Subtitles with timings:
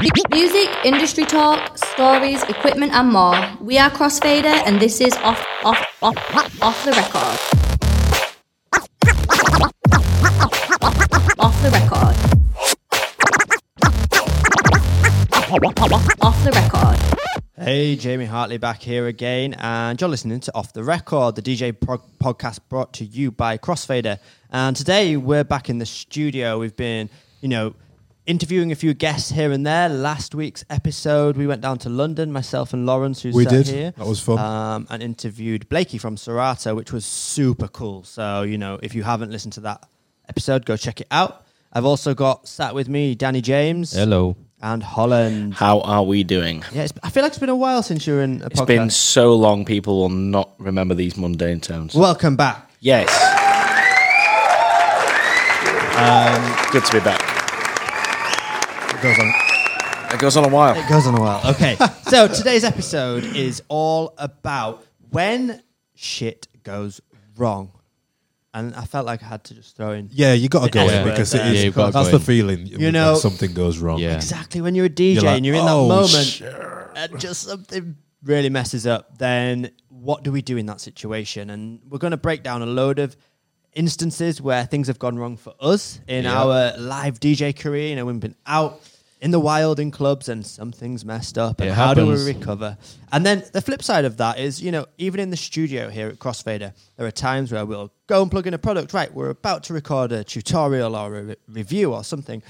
[0.00, 3.38] Music, industry talk, stories, equipment, and more.
[3.60, 7.38] We are Crossfader, and this is off, off, off, off the record.
[11.38, 12.16] Off the record.
[16.22, 16.98] Off the record.
[17.62, 21.78] Hey, Jamie Hartley back here again, and you're listening to Off the Record, the DJ
[21.78, 24.18] pro- podcast brought to you by Crossfader.
[24.50, 26.58] And today we're back in the studio.
[26.58, 27.10] We've been,
[27.42, 27.74] you know,
[28.30, 29.88] interviewing a few guests here and there.
[29.88, 33.66] Last week's episode, we went down to London, myself and Lawrence, who's We sat did.
[33.66, 33.90] here.
[33.96, 34.38] That was fun.
[34.38, 38.04] Um, and interviewed Blakey from Serato, which was super cool.
[38.04, 39.84] So, you know, if you haven't listened to that
[40.28, 41.44] episode, go check it out.
[41.72, 44.36] I've also got sat with me Danny James Hello.
[44.62, 45.54] and Holland.
[45.54, 46.62] How are we doing?
[46.72, 48.60] Yeah, it's, I feel like it's been a while since you were in a It's
[48.60, 48.62] podcast.
[48.62, 51.96] It's been so long, people will not remember these mundane tones.
[51.96, 52.70] Welcome back.
[52.78, 53.08] Yes.
[55.98, 57.29] Um, Good to be back.
[59.00, 59.32] It goes on.
[60.14, 60.74] It goes on a while.
[60.76, 61.40] It goes on a while.
[61.52, 65.62] Okay, so today's episode is all about when
[65.94, 67.00] shit goes
[67.36, 67.72] wrong,
[68.52, 70.86] and I felt like I had to just throw in Yeah, you got to go
[70.86, 71.54] in because it is.
[71.58, 72.22] Yeah, you've gotta that's the in.
[72.22, 72.66] feeling.
[72.66, 74.00] You know- something goes wrong.
[74.00, 74.16] Yeah.
[74.16, 77.18] exactly when you're a DJ You're like, and you're in that "Oh, moment, sure." and
[77.18, 79.16] just something really messes up.
[79.16, 81.48] Then what do we do in that situation?
[81.48, 83.16] And we're going to break down a load of
[83.72, 86.42] instances where things have gone wrong for us in Yeah.
[86.42, 87.88] our live DJ career.
[87.88, 88.80] You know, we've been out
[89.20, 91.60] in the wild in clubs and something's messed up.
[91.60, 92.78] And It how do we recover?
[93.12, 96.08] And then the flip side of that is, you know, even in the studio here
[96.08, 98.92] at Crossfader, there are times where we'll go and plug in a product.
[98.94, 102.42] Right, we're about to record a tutorial or a re- review or something.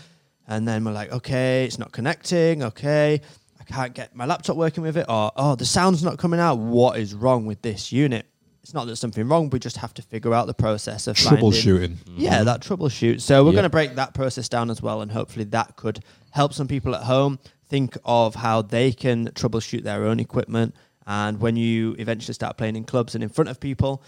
[0.47, 2.63] And then we're like, okay, it's not connecting.
[2.63, 3.21] Okay,
[3.61, 5.07] I can't get my laptop working with it.
[5.09, 6.59] Or, oh, the sound's not coming out.
[6.59, 8.27] What is wrong with this unit?
[8.63, 9.49] It's not that there's something wrong.
[9.51, 11.97] We just have to figure out the process of finding- Troubleshooting.
[12.17, 12.45] yeah, mm-hmm.
[12.45, 13.21] that troubleshoot.
[13.21, 13.55] So we're Yep.
[13.55, 16.95] going to break that process down as well, and hopefully that could help some people
[16.95, 20.75] at home think of how they can troubleshoot their own equipment.
[21.07, 24.03] And when you eventually start playing in clubs and in front of people,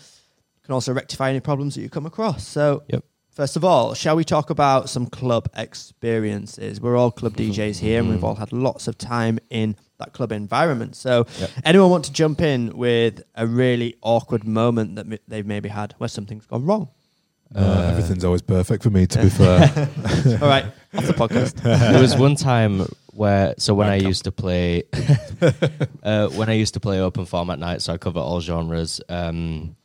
[0.65, 2.47] can also rectify any problems that you come across.
[2.47, 3.05] So, Yep.
[3.31, 6.81] first of all, shall we talk about some club experiences?
[6.81, 7.53] We're all club mm-hmm.
[7.53, 8.26] DJs here, and we've mm-hmm.
[8.26, 10.96] all had lots of time in that club environment.
[10.96, 11.50] So, Yep.
[11.64, 15.94] anyone want to jump in with a really awkward moment that m- they've maybe had
[15.98, 16.88] where something's gone wrong?
[17.54, 19.06] Uh, everything's always perfect for me.
[19.06, 19.60] To be fair,
[20.40, 20.64] All right,
[20.96, 21.54] off the podcast.
[21.62, 24.84] there was one time where so when I used to play
[26.02, 29.00] uh, when I used to play open format night, so I cover all genres.
[29.08, 29.76] Um,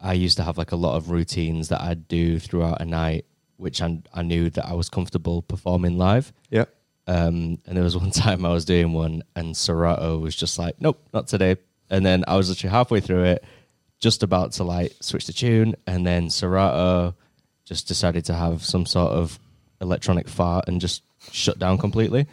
[0.00, 3.24] I used to have like a lot of routines that I'd do throughout a night,
[3.56, 6.32] which I, I knew that I was comfortable performing live.
[6.50, 6.66] Yeah.
[7.06, 10.80] Um, and there was one time I was doing one, and Serato was just like,
[10.80, 11.56] "Nope, not today."
[11.90, 13.44] And then I was literally halfway through it,
[14.00, 17.14] just about to like switch the tune, and then Serato
[17.64, 19.38] just decided to have some sort of
[19.80, 22.26] electronic fart and just shut down completely.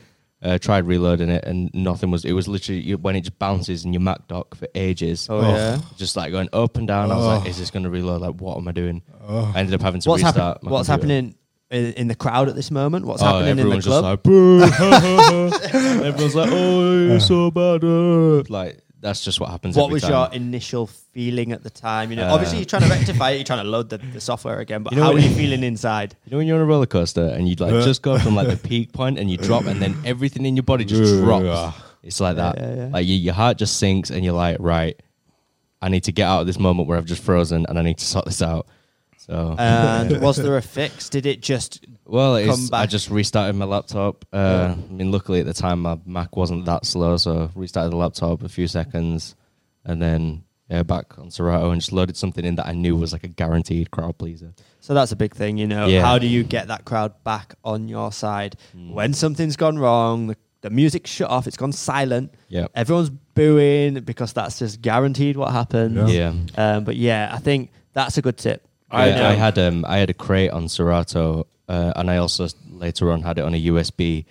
[0.44, 2.26] Uh, tried reloading it, and nothing was.
[2.26, 5.28] It was literally when it just bounces in your Mac dock for ages.
[5.30, 5.80] Oh, yeah.
[5.98, 7.12] just like going up and down.
[7.12, 7.28] I was Oh.
[7.38, 8.22] like, "Is this going to reload?
[8.22, 9.52] Like, what am I doing?" Oh.
[9.54, 10.36] I ended up having to What's, restart.
[10.58, 11.14] happen- my what's computer.
[11.14, 11.36] happening
[11.72, 13.06] in, in the crowd at this moment?
[13.06, 14.04] What's Oh, happening in the everyone's just club?
[14.04, 14.62] like, boo.
[16.04, 17.84] everyone's like, oh, you're so bad.
[17.84, 19.76] uh." Like, that's just what happens.
[19.76, 20.12] what every was time.
[20.12, 22.12] your initial feeling at the time?
[22.12, 24.22] You know, Uh, obviously you're trying to rectify it, you're trying to load the, the
[24.22, 26.16] software again, but You know how what- are you feeling inside?
[26.26, 28.48] You know when you're on a roller coaster and you like just go from like
[28.50, 31.78] the peak point and you drop and then everything in your body just drops.
[32.04, 32.58] It's like that.
[32.60, 32.90] yeah, yeah.
[32.92, 35.00] Like you, your heart just sinks and you're like, right,
[35.82, 37.98] I need to get out of this moment where I've just frozen and I need
[37.98, 38.68] to sort this out.
[39.22, 41.10] So And was there a fix?
[41.10, 44.26] Did it just well, come it's, I just restarted my laptop.
[44.34, 47.98] Uh, I mean, luckily at the time my Mac wasn't that slow, so restarted the
[47.98, 49.36] laptop a few seconds,
[49.86, 53.12] and then yeah, back on Serato and just loaded something in that I knew was
[53.14, 54.54] like a guaranteed crowd pleaser.
[54.80, 55.86] So that's a big thing, you know.
[55.88, 56.02] Yeah.
[56.02, 58.94] How do you get that crowd back on your side Hmm.
[58.94, 60.28] when something's gone wrong?
[60.28, 62.34] The, the music's shut off, it's gone silent.
[62.48, 62.68] Yeah.
[62.74, 66.12] Everyone's booing because that's just guaranteed what happens.
[66.12, 66.34] Yeah.
[66.56, 68.66] Um, but yeah, I think that's a good tip.
[68.92, 72.48] I, I, I had um I had a crate on Serato, uh, and I also
[72.70, 74.26] later on had it on a USB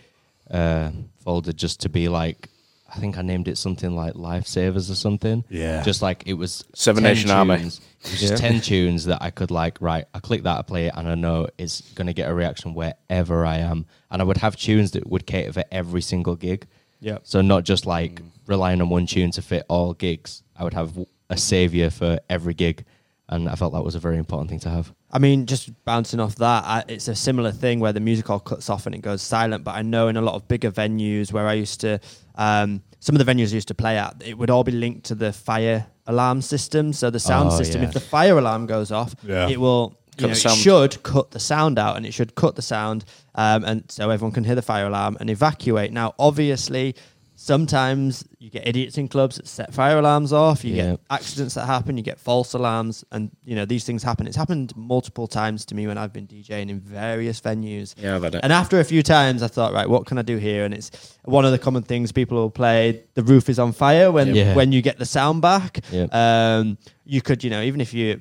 [0.50, 0.90] uh,
[1.22, 2.48] folder just to be like.
[2.92, 5.44] I think I named it something like Lifesavers or something.
[5.48, 5.80] Yeah.
[5.84, 7.58] Just like it was Seven 10 Nation Army.
[7.58, 7.80] tunes.
[8.02, 10.06] It was just ten tunes that I could like right.
[10.12, 13.46] I click that, I play it, and I know it's gonna get a reaction wherever
[13.46, 13.86] I am.
[14.10, 16.66] And I would have tunes that would cater for every single gig.
[16.98, 17.18] Yeah.
[17.22, 20.42] So not just like relying on one tune to fit all gigs.
[20.56, 20.98] I would have
[21.30, 22.84] a savior for every gig,
[23.30, 24.92] and I felt that was a very important thing to have.
[25.10, 28.40] I mean, just bouncing off that, I, it's a similar thing where the music all
[28.40, 29.64] cuts off and it goes silent.
[29.64, 32.00] But I know in a lot of bigger venues where I used to,
[32.34, 35.04] um, some of the venues I used to play at, it would all be linked
[35.06, 36.92] to the fire alarm system.
[36.92, 37.88] So the sound Oh, system, yeah.
[37.88, 39.48] if the fire alarm goes off, Yeah.
[39.48, 42.62] it will you know, it should cut the sound out, and it should cut the
[42.62, 43.04] sound,
[43.36, 45.92] um, and so everyone can hear the fire alarm and evacuate.
[45.92, 46.94] Now, obviously,
[47.42, 50.62] sometimes you get idiots in clubs that set fire alarms off.
[50.62, 50.90] You Yeah.
[50.90, 51.96] get accidents that happen.
[51.96, 54.26] You get false alarms, and you know these things happen.
[54.26, 57.94] It's happened multiple times to me when I've been DJing in various venues.
[57.96, 58.40] Yeah, I've had it.
[58.42, 60.64] And after a few times, I thought, right, what can I do here?
[60.66, 60.90] And it's
[61.24, 63.02] one of the common things people will play.
[63.14, 64.54] The roof is on fire when Yeah.
[64.54, 65.80] when you get the sound back.
[65.90, 66.06] Yeah.
[66.12, 66.76] Um,
[67.06, 68.20] you could, you know, even if you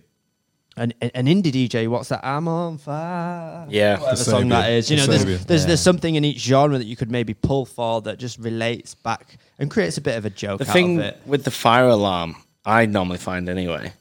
[0.77, 2.25] an an indie DJ, what's that?
[2.25, 3.65] I'm on fire.
[3.69, 3.99] Yeah.
[3.99, 4.89] whatever The song that is.
[4.89, 5.67] You know, there's there's, Yeah.
[5.67, 9.37] there's something in each genre that you could maybe pull for that just relates back
[9.57, 10.59] and creates a bit of a joke.
[10.59, 11.21] The out thing of it.
[11.25, 12.35] with the fire alarm,
[12.65, 13.93] I normally find anyway,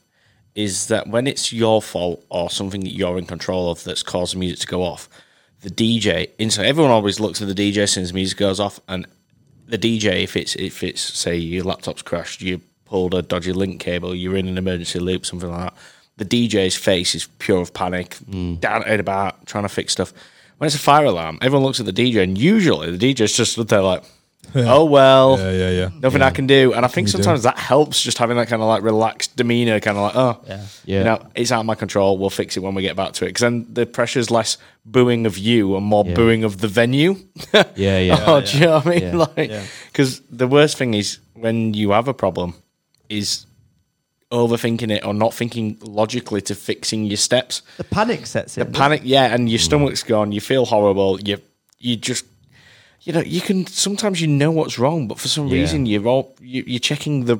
[0.55, 4.35] is that when it's your fault or something that you're in control of that's caused
[4.35, 5.09] the music to go off,
[5.61, 8.59] the DJ instantly everyone always looks at the DJ as soon as the music goes
[8.59, 9.05] off, and
[9.67, 13.79] the DJ if it's if it's say your laptop's crashed, you pulled a dodgy link
[13.81, 15.73] cable, you're in an emergency loop, something like that.
[16.19, 20.13] The DJ's face is pure of panic, down and about, trying to fix stuff.
[20.57, 23.53] When it's a fire alarm, everyone looks at the DJ, and usually the DJ's just
[23.53, 24.03] stood there like,
[24.53, 25.89] "Oh well, Yeah, yeah, yeah.
[26.01, 26.27] nothing yeah.
[26.27, 26.73] I can do.
[26.73, 27.17] And I think you do?
[27.23, 30.41] sometimes that helps just having that kind of like relaxed demeanor, kind of like, oh,
[30.47, 30.97] yeah, Yeah.
[30.97, 32.17] you know, it's out of my control.
[32.17, 33.29] We'll fix it when we get back to it.
[33.29, 36.13] Because then the pressure's less booing of you and more Yeah.
[36.15, 37.15] booing of the venue.
[37.75, 38.23] Yeah, yeah.
[38.27, 39.01] oh, do you know what I mean?
[39.03, 39.15] Yeah.
[39.15, 39.51] Like,
[39.93, 42.55] because the worst thing is when you have a problem,
[43.07, 43.45] is
[44.31, 47.61] overthinking it or not thinking logically to fixing your steps.
[47.77, 48.65] The panic sets in.
[48.65, 50.31] The panic, yeah, and your stomach's gone.
[50.31, 51.19] You feel horrible.
[51.21, 51.39] You
[51.79, 52.25] you just
[53.01, 55.59] you know you can sometimes you know what's wrong, but for some Yeah.
[55.61, 57.37] reason you're all you, you're checking the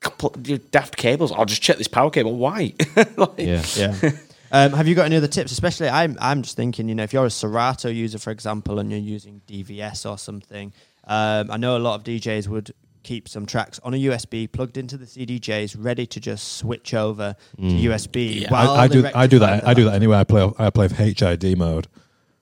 [0.00, 1.32] couple- your daft cables.
[1.32, 2.36] I'll just check this power cable.
[2.36, 2.74] Why?
[3.16, 3.64] like, Yeah.
[3.76, 4.10] Yeah.
[4.50, 5.52] Um, have you got any other tips?
[5.52, 8.90] Especially, I'm I'm just thinking, you know, if you're a Serato user, for example, and
[8.90, 10.72] you're using DVS or something,
[11.06, 12.72] um, I know a lot of DJs would
[13.02, 17.36] keep some tracks on a USB plugged into the CDJs, ready to just switch over
[17.56, 17.82] to mm.
[17.84, 18.42] USB.
[18.42, 18.50] Yeah.
[18.50, 20.16] while I, I do I do that I do that anyway.
[20.18, 21.88] I play I play HID mode,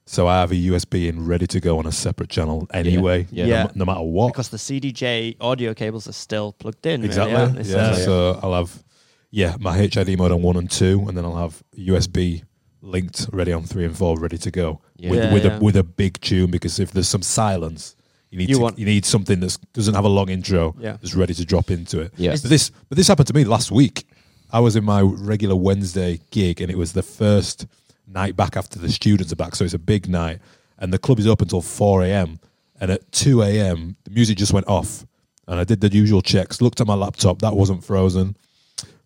[0.06, 3.26] so I have a USB in ready to go on a separate channel anyway.
[3.30, 3.44] Yeah.
[3.46, 3.70] no- Yeah.
[3.74, 4.32] No, matter what.
[4.32, 7.04] because the CDJ audio cables are still plugged in.
[7.04, 7.36] exactly.
[7.36, 7.62] aren't they?
[7.70, 7.94] yeah.
[7.94, 8.82] So- So I'll have
[9.30, 12.42] yeah my HID mode on one and two, and then I'll have USB
[12.82, 15.10] linked ready on three and four, ready to go Yeah.
[15.10, 15.56] with with yeah.
[15.58, 16.50] a with a big tune.
[16.50, 17.94] Because if there's some silence.
[18.30, 20.92] You need, You to, want- you need something that doesn't have a long intro, Yeah.
[21.00, 22.12] that's ready to drop into it.
[22.16, 22.32] Yeah.
[22.32, 24.04] But this, but this happened to me last week.
[24.52, 27.66] I was in my regular Wednesday gig, and it was the first
[28.06, 30.38] night back after the students are back, so it's a big night,
[30.78, 32.38] and the club is open until four a.m.
[32.80, 35.04] And at two a.m., the music just went off,
[35.48, 36.60] and I did the usual checks.
[36.60, 38.36] Looked at my laptop, that wasn't frozen.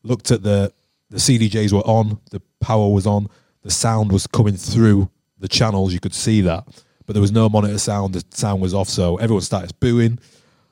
[0.03, 0.73] Looked at the
[1.11, 3.29] the CDJs were on, the power was on,
[3.63, 5.93] the sound was coming through the channels.
[5.93, 6.65] You could see that,
[7.11, 8.15] but there was no monitor sound.
[8.15, 10.21] The sound was off, so everyone starts booing.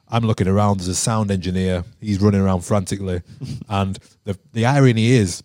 [0.07, 0.79] I'm looking around.
[0.79, 1.83] There's a sound engineer.
[2.01, 3.23] He's running around frantically,
[3.69, 5.43] and the the irony is,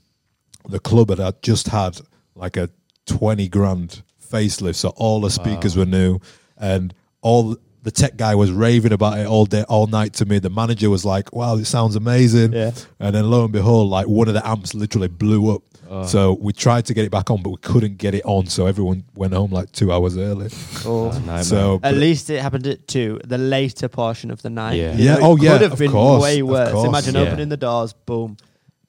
[0.70, 2.00] the club had had just had
[2.36, 2.70] like a
[3.08, 6.20] twenty grand facelift, so all the speakers were new,
[6.60, 10.40] and all the tech guy was raving about it all day, all night to me.
[10.40, 12.72] The manager was like, "Wow, it sounds amazing," Yeah.
[13.00, 15.62] and then lo and behold, like one of the amps literally blew up.
[16.08, 18.48] So we tried to get it back on, but we couldn't get it on.
[18.48, 20.50] So everyone went home like two hours early.
[20.86, 21.12] Oh.
[21.44, 24.74] So At least it happened at two, the later portion of the night.
[24.74, 24.96] Yeah.
[24.96, 26.72] You Yeah, know, it oh, yeah, could have of been course, way of worse.
[26.72, 26.88] course.
[26.88, 27.22] Imagine Yeah.
[27.22, 28.38] opening the doors, boom,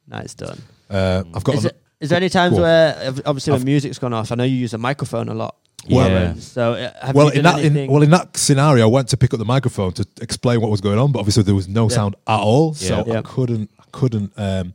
[0.08, 0.58] night's done.
[0.88, 2.62] uh, I've got Is, an- it, is there any times Go on.
[2.62, 4.32] where, obviously, when I've- music's gone off?
[4.32, 5.56] I know you use a microphone a lot.
[5.88, 8.84] Well- Warren, so uh, have well you in done that in, well in that scenario,
[8.84, 11.42] I went to pick up the microphone to explain what was going on, but obviously
[11.42, 11.94] there was no Yeah.
[11.96, 13.18] sound at all, so Yeah.
[13.18, 14.72] I couldn't I couldn't um,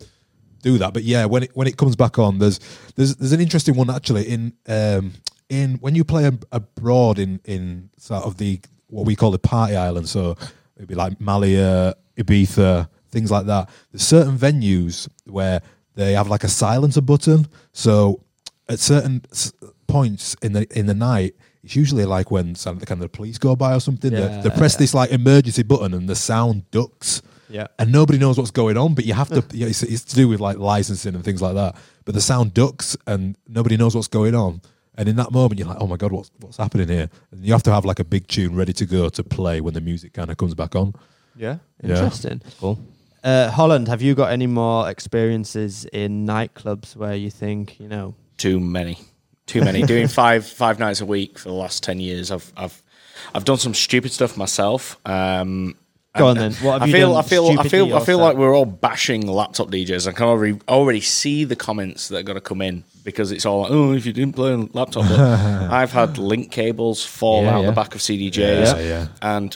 [0.62, 0.94] do that.
[0.94, 2.60] But yeah, when it when it comes back on, there's
[2.96, 5.14] there's there's an interesting one actually in um,
[5.50, 9.76] in when you play abroad in in sort of the what we call the party
[9.76, 10.36] island, so
[10.76, 13.70] it'd be like Malia, Ibiza, things like that.
[13.92, 15.62] There's certain venues where
[15.96, 18.22] they have like a silencer button, so
[18.68, 19.54] at certain s-
[19.90, 23.18] points in the in the night, it's usually like when some the kind of the
[23.18, 24.12] police go by or something.
[24.12, 27.22] they, they press this like emergency button and the sound ducks.
[27.52, 27.66] Yeah.
[27.80, 28.94] and nobody knows what's going on.
[28.94, 29.44] But you have to.
[29.58, 31.76] yeah, it's, it's to do with like licensing and things like that.
[32.06, 34.62] But the sound ducks and nobody knows what's going on.
[34.96, 37.52] And in that moment, you're like, "Oh my god, what's what's happening here?" And you
[37.54, 40.14] have to have like a big tune ready to go to play when the music
[40.14, 40.94] kind of comes back on.
[41.36, 41.90] yeah, Yeah.
[41.96, 42.42] interesting.
[42.60, 42.78] cool.
[43.24, 48.14] Uh, Holland, have you got any more experiences in nightclubs where you think, you know,
[48.38, 48.98] too many,
[49.50, 49.82] too many.
[49.84, 52.82] Doing five five nights a week for the last ten years, I've I've
[53.34, 54.98] I've done some stupid stuff myself.
[55.06, 55.76] Um,
[56.18, 56.54] Go on then.
[56.54, 58.66] What have I you feel, done I feel, I feel, I feel like we're all
[58.66, 60.08] bashing laptop DJs.
[60.08, 63.46] I can already already see the comments that are going to come in because it's
[63.46, 65.06] all like, oh, if you didn't play on laptop.
[65.72, 67.66] I've had link cables fall Yeah, out yeah.
[67.68, 69.08] the back of CDJs, Yeah, yeah.
[69.22, 69.56] and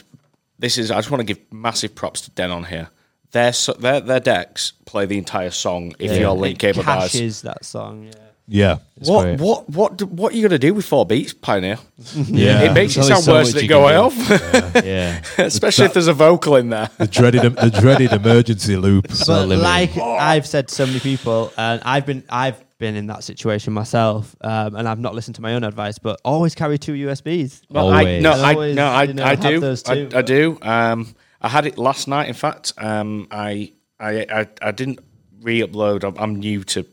[0.58, 0.92] this is.
[0.92, 2.88] I just want to give massive props to Denon here.
[3.32, 7.42] Their their their decks play the entire song if your link cable dies.
[7.42, 8.04] that song?
[8.04, 8.12] Yeah.
[8.46, 8.78] Yeah.
[9.00, 9.40] It's What great.
[9.40, 11.78] what what do- what are you gonna do with four beats, Pioneer?
[12.14, 12.62] Yeah.
[12.62, 14.74] It makes it There's only sound so worse much than you it go can do.
[14.74, 15.22] off, Yeah.
[15.46, 16.90] especially if there's a vocal in there.
[16.98, 19.10] The dreaded, the dreaded emergency loop.
[19.12, 19.62] So but limited.
[19.62, 23.72] like I've said to so many people, and I've been I've been in that situation
[23.72, 27.62] myself, um, and I've not listened to my own advice, but always carry two USBs.
[27.70, 28.22] Well, I, Always.
[28.22, 29.60] no, I, always, no, I, you know, I have do.
[29.60, 30.08] those I, too.
[30.14, 30.58] I do.
[30.60, 32.28] Um, I had it last night.
[32.28, 34.98] In fact, um, I, I, I, I didn't
[35.40, 36.02] re-upload.
[36.04, 36.84] I'm, I'm new to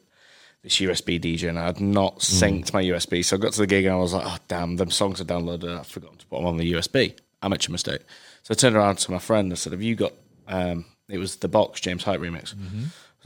[0.63, 3.23] this USB DJ, and I had not synced my USB.
[3.25, 5.25] So I got to the gig and I was like, "Oh damn, them songs are
[5.25, 5.79] downloaded.
[5.79, 7.15] I've forgotten to put them on the USB.
[7.41, 8.01] Amateur mistake."
[8.43, 10.13] So I turned around to my friend and said, "Have you got?"
[10.47, 12.53] Um, it was the box James Hype remix.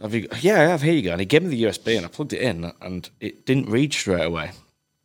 [0.01, 0.27] Have you?
[0.41, 0.81] Yeah, I have.
[0.81, 1.11] Here you go.
[1.11, 3.93] And he gave me the USB, and I plugged it in, and it didn't read
[3.93, 4.51] straight away.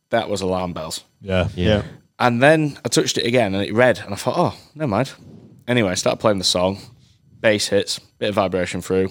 [0.09, 1.03] That was alarm bells.
[1.21, 1.47] Yeah.
[1.55, 1.83] Yeah.
[2.19, 5.11] And then I touched it again and it read, and I thought, oh, never mind.
[5.67, 6.77] Anyway, I started playing the song,
[7.39, 9.09] bass hits, bit of vibration through,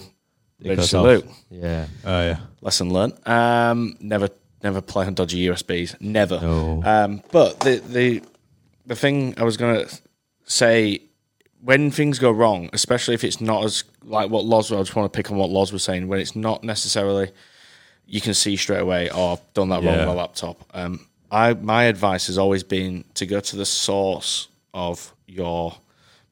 [0.61, 1.25] It ready to goes salute.
[1.49, 1.87] Yeah.
[2.05, 2.37] Oh, yeah.
[2.61, 3.13] Lesson learned.
[3.27, 4.29] Um, never,
[4.63, 5.99] never play on dodgy USBs.
[6.01, 6.39] Never.
[6.39, 6.81] No.
[6.85, 8.21] Um, but the the
[8.85, 9.85] the thing I was gonna
[10.45, 11.01] say
[11.63, 15.11] when things go wrong, especially if it's not as like what Loz, I just want
[15.11, 16.07] to pick on what Loz was saying.
[16.07, 17.31] When it's not necessarily,
[18.05, 19.09] you can see straight away.
[19.09, 20.01] Oh, I've done that wrong Yeah.
[20.01, 20.63] on my laptop.
[20.73, 25.75] Um, I my advice has always been to go to the source of your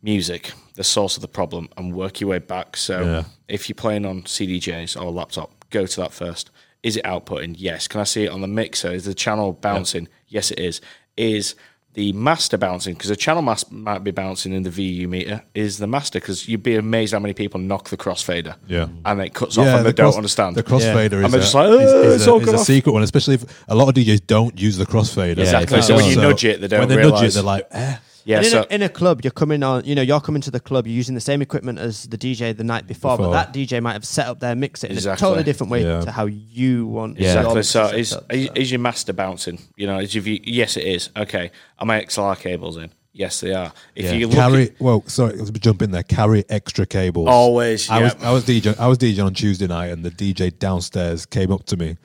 [0.01, 2.77] music, the source of the problem, and work your way back.
[2.77, 3.23] So Yeah.
[3.47, 6.49] if you're playing on CDJs or a laptop, go to that first.
[6.83, 7.55] Is it outputting?
[7.57, 7.87] Yes.
[7.87, 8.91] Can I see it on the mixer?
[8.91, 10.07] Is the channel bouncing?
[10.29, 10.79] Yes, it is.
[11.17, 11.55] Is
[11.95, 12.93] the master bouncing?
[12.93, 15.43] Because the channel mas- might be bouncing in the VU meter.
[15.53, 16.21] Is the master?
[16.21, 18.55] Because you'd be amazed how many people knock the crossfader.
[18.69, 18.87] Yeah.
[19.03, 20.55] And it cuts off and they the don't cross- understand.
[20.55, 22.53] The crossfader And is, they're a, just like, is- "Oh, is it's a, all is
[22.53, 25.39] a secret one, especially if a lot of DJs don't use the crossfader.
[25.39, 25.81] Exactly.
[25.81, 27.97] So when you nudge it, they don't When they nudge it, they're like, eh.
[28.25, 28.37] Yeah.
[28.37, 29.85] And in, So a, in a club, you're coming on.
[29.85, 30.87] You know, you're coming to the club.
[30.87, 33.33] You're using the same equipment as the DJ the night before, Before.
[33.33, 36.01] but that DJ might have set up their mixer in a totally different way Yeah.
[36.01, 37.19] to how you want.
[37.19, 37.37] Yeah.
[37.37, 37.63] Exactly.
[37.63, 38.53] So set is, up, is so.
[38.55, 39.59] is your master bouncing?
[39.75, 41.09] You know, is your view, yes, it is.
[41.17, 41.51] Okay.
[41.79, 42.91] Are my XLR cables in?
[43.11, 43.73] Yes, they are.
[43.95, 44.11] If Yeah.
[44.13, 44.63] you look carry.
[44.69, 46.03] at, well, sorry, let's jump in there.
[46.03, 47.27] Carry extra cables.
[47.27, 48.15] always, I was.
[48.21, 51.65] I was DJ I was DJing on Tuesday night, and the DJ downstairs came up
[51.65, 51.97] to me.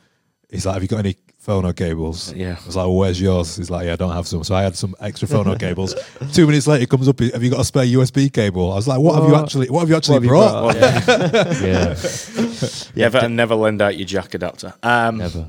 [0.55, 2.57] He's like, "Have you got any phono cables?" Yeah.
[2.63, 4.63] I was like, well, "Where's yours?" He's like, "Yeah, I don't have some." So I
[4.63, 5.95] had some extra phono cables.
[6.33, 7.19] Two minutes later, he comes up.
[7.21, 8.73] Have you got a spare USB cable?
[8.73, 9.69] I was like, "What have you actually?
[9.69, 11.97] What have you actually have you brought?" yeah.
[12.95, 13.09] Yeah.
[13.09, 14.73] never and never lend out your jack adapter.
[14.83, 15.47] Um, Never.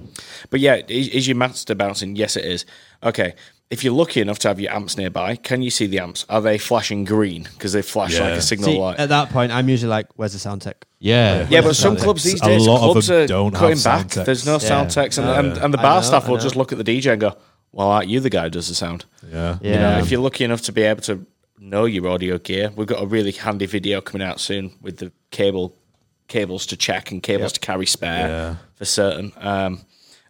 [0.49, 2.15] But yeah, is, is your master bouncing?
[2.15, 2.65] Yes, it is.
[3.03, 3.35] Okay.
[3.71, 6.23] If you're lucky enough to have your amps nearby, can you see the amps?
[6.29, 8.25] Are they flashing green because they flash Yeah.
[8.29, 8.99] like a signal See, light?
[8.99, 11.47] at that point, I'm usually like, "Where's the sound tech?" Yeah.
[11.49, 12.33] yeah, but some clubs techs.
[12.33, 14.25] these A days, lot of clubs them are don't cutting sound back.
[14.25, 14.67] There's no techs.
[14.67, 14.93] sound Yeah.
[15.03, 15.39] techs, and, Yeah.
[15.39, 17.35] and, and the bar know, staff will just look at the DJ and go,
[17.71, 19.57] "Well, aren't you the guy who does the sound?" Yeah.
[19.61, 19.99] You know, Yeah.
[19.99, 21.25] if you're lucky enough to be able to
[21.59, 25.11] know your audio gear, we've got a really handy video coming out soon with the
[25.31, 25.73] cable
[26.27, 28.55] cables to check and cables to carry spare Yeah.
[28.75, 29.31] for certain.
[29.41, 29.81] Um,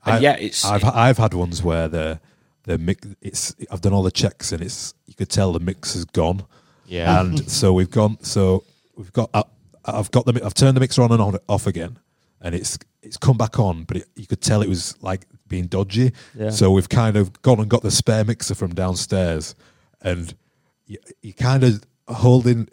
[0.05, 2.19] and I- yeah, it's I've I've had ones where the
[2.65, 5.93] the mix it's I've done all the checks and it's you could tell the mix
[5.93, 6.45] has gone.
[6.85, 7.21] Yeah.
[7.21, 8.63] And so we've gone so
[8.95, 9.43] we've got I,
[9.85, 10.41] I've got the.
[10.43, 11.99] I've turned the mixer on and on off again
[12.41, 15.67] and it's it's come back on but it, you could tell it was like being
[15.67, 16.11] dodgy.
[16.33, 16.49] Yeah.
[16.49, 19.55] So we've kind of gone and got the spare mixer from downstairs
[20.01, 20.33] and
[20.87, 22.67] you, you kind of holding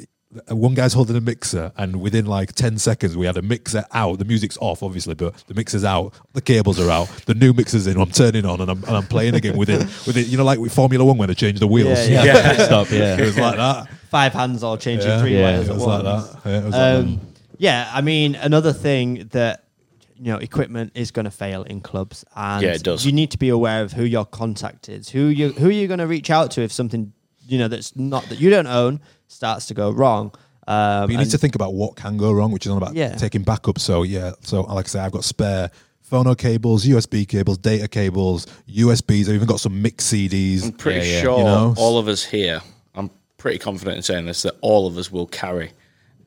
[0.49, 4.19] one guy's holding a mixer and within like 10 seconds we had a mixer out
[4.19, 7.87] the music's off obviously but the mixer's out the cables are out the new mixer's
[7.87, 10.59] in i'm turning on and i'm, and I'm playing again within within you know like
[10.59, 12.53] with formula one when they change the wheels Yeah, yeah.
[12.67, 12.91] Stop.
[12.91, 13.19] Yeah.
[13.19, 15.43] it was like that Five hands all changing yeah, three Yeah.
[15.43, 16.97] wires it at was like that yeah, it was like that.
[17.01, 17.21] Um,
[17.59, 19.65] yeah, I mean, another thing that
[20.17, 23.05] you know, equipment is going to fail in clubs, and Yeah, it does.
[23.05, 25.89] You need to be aware of who your contact is, who you who are you're
[25.89, 27.13] going to reach out to if something
[27.47, 29.01] you know that's not that you don't own
[29.33, 30.33] starts to go wrong.
[30.69, 32.79] Um, But you need and- to think about what can go wrong, which is on
[32.79, 33.15] about Yeah.
[33.17, 33.79] taking backup.
[33.79, 35.71] So yeah, so like I say, I've got spare
[36.09, 39.29] phono cables, USB cables, data cables, USBs.
[39.29, 40.63] I've even got some mix CDs.
[40.65, 41.23] I'm pretty Yeah, yeah.
[41.23, 41.75] sure You know?
[41.79, 42.61] all of us here,
[42.95, 45.73] I'm pretty confident in saying this, that all of us will carry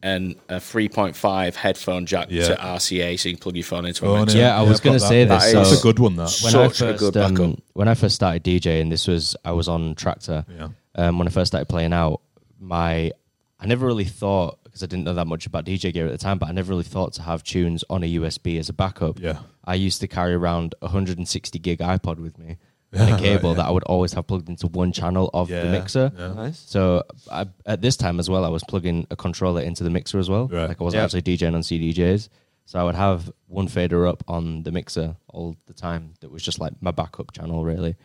[0.04, 2.48] and a 3.5 headphone jack Yeah.
[2.48, 4.38] to RCA so you can plug your phone into a Phone mixer.
[4.38, 5.36] Yeah, I was I've gonna say that.
[5.42, 6.16] this, That so- That's a good one.
[6.18, 7.40] That So- when I Such a first, good backup.
[7.40, 10.46] um, when I first started DJing, this was I was on Traktor.
[10.58, 10.68] Yeah.
[10.98, 12.22] Um, when I first started playing out,
[12.60, 13.12] my
[13.60, 16.18] I never really thought because I didn't know that much about DJ gear at the
[16.18, 19.20] time, but I never really thought to have tunes on a USB as a backup.
[19.20, 19.40] Yeah.
[19.64, 22.58] I used to carry around a 160 gig iPod with me
[22.92, 23.56] and a Right, cable yeah.
[23.58, 26.12] that I would always have plugged into one channel of the mixer.
[26.18, 26.34] yeah.
[26.34, 26.60] nice.
[26.60, 30.20] So I, at this time as well, I was plugging a controller into the mixer
[30.20, 30.48] as well.
[30.50, 30.68] Right.
[30.68, 31.06] Like I wasn't Yep.
[31.06, 32.28] actually DJing on CDJs.
[32.66, 36.14] So I would have one fader up on the mixer all the time.
[36.22, 37.96] That was just like my backup channel, really,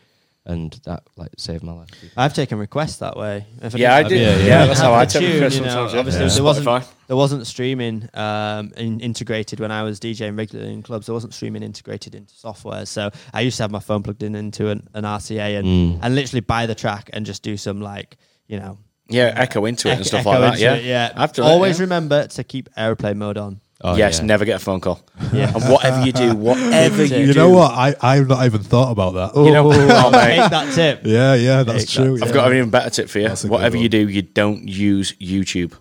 [0.46, 1.88] and that like saved my life.
[2.16, 3.46] I've taken requests that way.
[3.62, 4.20] If Yeah, I didn't- did.
[4.20, 4.66] Yeah, Yeah, yeah.
[4.66, 5.92] that's how I have the take tune, requests you know, sometimes.
[5.92, 5.98] yeah.
[6.00, 6.34] Obviously, Yeah.
[6.34, 11.06] there wasn't there wasn't streaming um, in, integrated when I was DJing regularly in clubs.
[11.06, 14.34] There wasn't streaming integrated into software, so I used to have my phone plugged in
[14.34, 15.98] into an, an RCA and Mm.
[16.02, 18.16] and literally buy the track and just do some like
[18.48, 18.78] you know
[19.08, 20.58] Yeah, echo into it and stuff like that.
[20.58, 21.12] Yeah, it, yeah.
[21.16, 21.82] I've it, Always yeah.
[21.84, 23.60] remember to keep airplane mode on.
[23.82, 24.26] Oh, yes, yeah.
[24.26, 25.00] never get a phone call.
[25.32, 25.52] Yeah.
[25.54, 27.70] And whatever you do, whatever you, You do, know what?
[27.72, 29.36] I I've not even thought about that.
[29.40, 31.00] You know, oh, mate, Take that tip.
[31.04, 32.02] yeah, yeah, that's Take that.
[32.04, 32.14] true.
[32.16, 33.28] I've I've got an even better tip for you.
[33.28, 35.74] That's a good Whatever you do, you don't use YouTube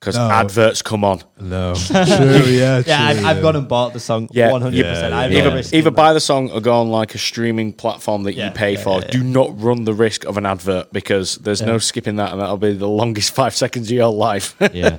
[0.00, 0.30] because No.
[0.30, 1.22] adverts come on.
[1.40, 1.96] no, true.
[1.96, 3.42] Yeah, Yeah, I've, true, I've yeah.
[3.42, 4.50] gone and bought the song Yeah.
[4.50, 4.72] 100%.
[4.72, 5.38] Yeah, I've yeah.
[5.40, 8.46] Either, risked either buy the song or go on like a streaming platform that Yeah,
[8.46, 8.98] you pay yeah, for.
[9.00, 9.10] yeah, yeah.
[9.10, 12.56] Do not run the risk of an advert because there's no skipping that, and that'll
[12.58, 14.54] be the longest five seconds of your life.
[14.72, 14.96] Yeah.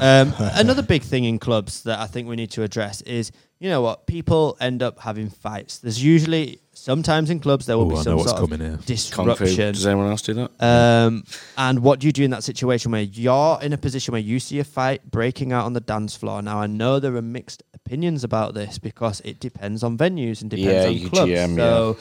[0.00, 3.70] Um, another big thing in clubs that I think we need to address is, you
[3.70, 5.78] know what, people end up having fights.
[5.78, 8.60] There's usually sometimes in clubs there will Ooh, be I some what's sort of coming
[8.66, 8.78] here.
[9.10, 9.44] Kung Fu.
[9.44, 9.72] disruption.
[9.72, 10.50] Does anyone else do that?
[10.62, 11.24] Um,
[11.56, 14.38] and what do you do in that situation where you're in a position where you
[14.40, 16.42] see a fight breaking out on the dance floor?
[16.42, 20.50] Now, I know there are mixed opinions about this because it depends on venues and
[20.50, 21.30] depends Yeah, on you clubs.
[21.32, 21.96] GM, so,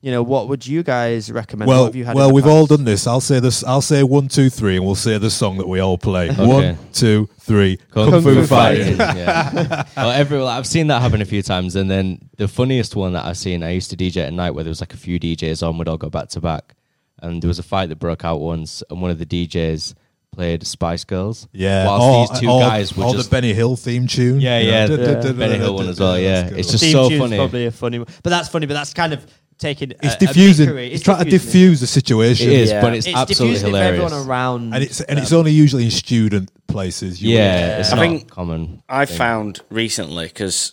[0.00, 1.66] you know, what would you guys recommend?
[1.68, 3.06] what Well, have you had well, we've all done this.
[3.06, 3.64] I'll say this.
[3.64, 6.30] I'll say one, two, three, and we'll say the song that we all play.
[6.34, 7.78] One, two, three.
[7.90, 8.96] Kung, Kung Fu, Fu fighting.
[8.98, 9.84] yeah.
[9.96, 13.24] Well, every, I've seen that happen a few times, and then the funniest one that
[13.24, 15.66] I've seen, I used to DJ at night where there was like a few DJs
[15.66, 16.74] on, we'd all go back to back,
[17.20, 19.94] and there was a fight that broke out once, and one of the DJs
[20.30, 21.48] played Spice Girls.
[21.52, 21.86] Yeah.
[21.86, 24.40] whilst or, these two or- guys were or just the Benny Hill theme tune.
[24.40, 26.48] Yeah, You yeah, know, the duh, duh, duh, Benny Hill one as well, yeah.
[26.52, 27.36] It's just so tune's funny.
[27.36, 28.06] probably a funny one.
[28.22, 29.26] But that's funny, but that's kind of
[29.58, 30.66] taking It's a, a diffusing.
[30.66, 30.92] bakery.
[30.92, 31.52] It's trying to diffusing it.
[31.52, 32.50] diffuse the situation.
[32.50, 32.80] It is, Yeah.
[32.80, 34.04] but it's, It's absolutely diffusing it for hilarious.
[34.12, 34.74] everyone around.
[34.74, 37.20] and it's and it's only usually in student places.
[37.22, 38.82] You yeah, it's I not think common.
[38.88, 39.16] I thing.
[39.18, 40.72] found recently because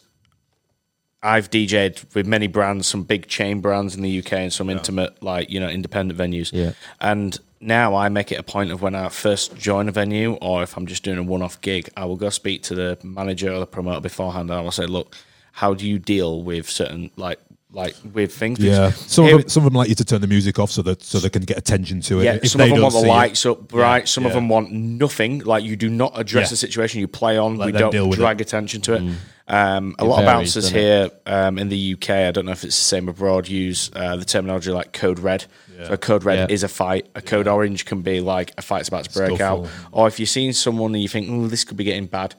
[1.23, 5.23] I've DJed with many brands, some big chain brands in the UK, and some intimate,
[5.23, 6.51] like you know, independent venues.
[6.53, 6.73] Yeah.
[7.01, 10.61] And now I make it a point of when I first join a venue, or
[10.61, 13.59] if I'm just doing a one-off gig, I will go speak to the manager or
[13.59, 15.15] the promoter beforehand, and I will say, "Look,
[15.53, 17.39] how do you deal with certain like
[17.75, 20.21] like with things?" Yeah, some here- of them, some of them like you to turn
[20.21, 22.23] the music off so that so they can get attention to it.
[22.23, 23.09] Yeah, if some they of them want the see it.
[23.09, 24.07] lights up bright.
[24.07, 25.39] Some of them want nothing.
[25.39, 26.51] Like you do not address Yeah.
[26.51, 27.01] the situation.
[27.01, 27.57] You play on.
[27.57, 29.03] Let we don't deal with drag attention to it.
[29.47, 32.63] Um, a It lot of bouncers here um, in the UK, I don't know if
[32.63, 35.45] it's the same abroad, use uh, the terminology like code red.
[35.85, 36.53] So a code red Yeah.
[36.55, 37.05] is a fight.
[37.15, 39.65] A code orange can be like a fight's about to break Scuffle.
[39.65, 39.69] out.
[39.91, 42.33] Or if you're seeing someone and you think, oh, this could be getting bad.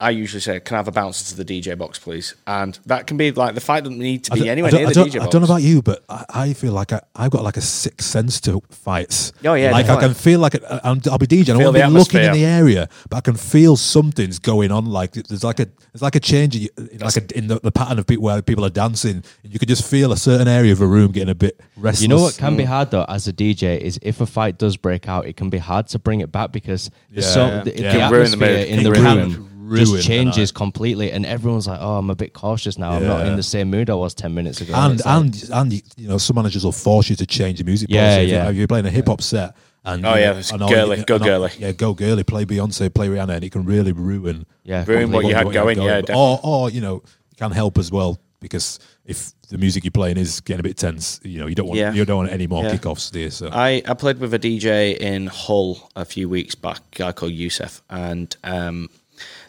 [0.00, 3.06] I usually say, "Can I have a bouncer to the DJ box, please?" And that
[3.06, 4.94] can be like the fight doesn't need to I be anywhere I don't, near the
[4.94, 7.44] don't, DJ I don't know about you, but I, I feel like I, I've got
[7.44, 9.32] like a sixth sense to fights.
[9.44, 11.54] Oh, yeah, like I can feel like I, I'm, I'll be DJing.
[11.54, 14.86] I won't be the looking in the area, but I can feel something's going on.
[14.86, 17.98] Like there's like a there's like a change, in, like a, in the, the pattern
[17.98, 19.22] of people where people are dancing.
[19.42, 22.02] You could just feel a certain area of a room getting a bit restless.
[22.02, 22.68] You know what can be mm.
[22.68, 25.58] hard though, as a DJ, is if a fight does break out, it can be
[25.58, 27.32] hard to bring it back because there's Yeah.
[27.32, 27.62] so Yeah.
[27.64, 27.92] the, Yeah.
[27.92, 31.66] the Can ruin the atmosphere in the room ruin the just changes completely, and everyone's
[31.66, 32.92] like, "Oh, I'm a bit cautious now.
[32.92, 35.72] I'm not in the same mood I was ten minutes ago." and It's like- and
[35.72, 37.88] and you know some managers will force you to change the music.
[37.90, 38.30] Yeah, policy.
[38.32, 38.48] Yeah.
[38.50, 39.54] If you're playing a hip hop set.
[39.82, 41.50] And, Oh, yeah, know, it's and all- girly, go and all- girly.
[41.58, 42.22] Yeah, go girly.
[42.22, 45.76] Play Beyonce, play Rihanna, and it can really ruin yeah, Ruin what you had completely.
[45.76, 46.96] going, yeah, Or, or you know,
[47.32, 50.76] it can help as well because if the music you're playing is getting a bit
[50.76, 51.94] tense, you know, you don't want Yeah.
[51.94, 52.76] you don't want any more Yeah.
[52.76, 53.30] kickoffs there.
[53.30, 57.12] So I, I played with a DJ in Hull a few weeks back, a guy
[57.12, 58.90] called Youssef, and um,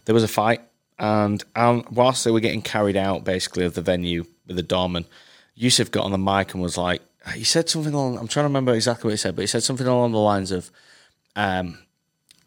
[0.05, 0.61] there was a fight.
[0.99, 5.05] And um, whilst they were getting carried out, basically, of the venue with the doorman,
[5.55, 7.01] Yusuf got on the mic and was like,
[7.33, 9.63] he said something along, I'm trying to remember exactly what he said, but he said
[9.63, 10.69] something along the lines of,
[11.35, 11.79] um,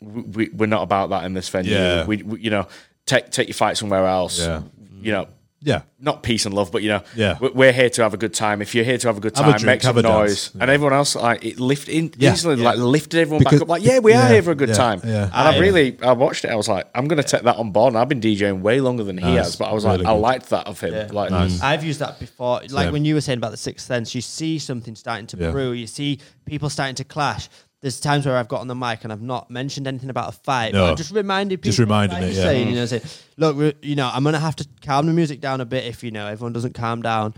[0.01, 1.73] we, we're not about that in this venue.
[1.73, 2.07] Yeah.
[2.07, 2.69] We, we, you know,
[3.07, 4.39] take take your fight somewhere else.
[4.39, 4.63] Yeah.
[5.01, 5.29] You know,
[5.65, 7.39] yeah, not peace and love, but you know, Yeah.
[7.41, 8.61] we- we're here to have a good time.
[8.63, 10.51] If you're here to have a good Have a time, drink, make some noise, dance.
[10.61, 12.69] and everyone else like it lifted in, Yeah, instantly yeah.
[12.71, 13.69] like lifted everyone Because- back up.
[13.69, 15.01] Like, yeah, we are here for a good yeah, time.
[15.05, 15.25] yeah.
[15.25, 16.51] And I I- really, I watched it.
[16.51, 17.95] I was like, I'm going to take that on board.
[17.95, 20.13] And I've been DJing way longer than he has, but I was Really like, I
[20.13, 20.93] liked that of him.
[20.93, 21.09] Yeah.
[21.11, 21.63] Like, mm.
[21.63, 22.61] I've used that before.
[22.69, 22.93] Like Same.
[22.93, 25.51] when you were saying about the sixth sense, you see something starting to Yeah.
[25.51, 25.73] brew.
[25.73, 27.49] You see people starting to clash.
[27.85, 30.33] There's times where I've got on the mic and I've not mentioned anything about a
[30.33, 30.73] fight.
[30.73, 30.85] No.
[30.87, 31.69] But I've just reminded people.
[31.69, 32.43] Just reminding like it, yeah.
[32.43, 33.03] Saying, you know, say,
[33.37, 36.11] look, you know, I'm gonna have to calm the music down a bit if you
[36.11, 37.35] know everyone doesn't calm down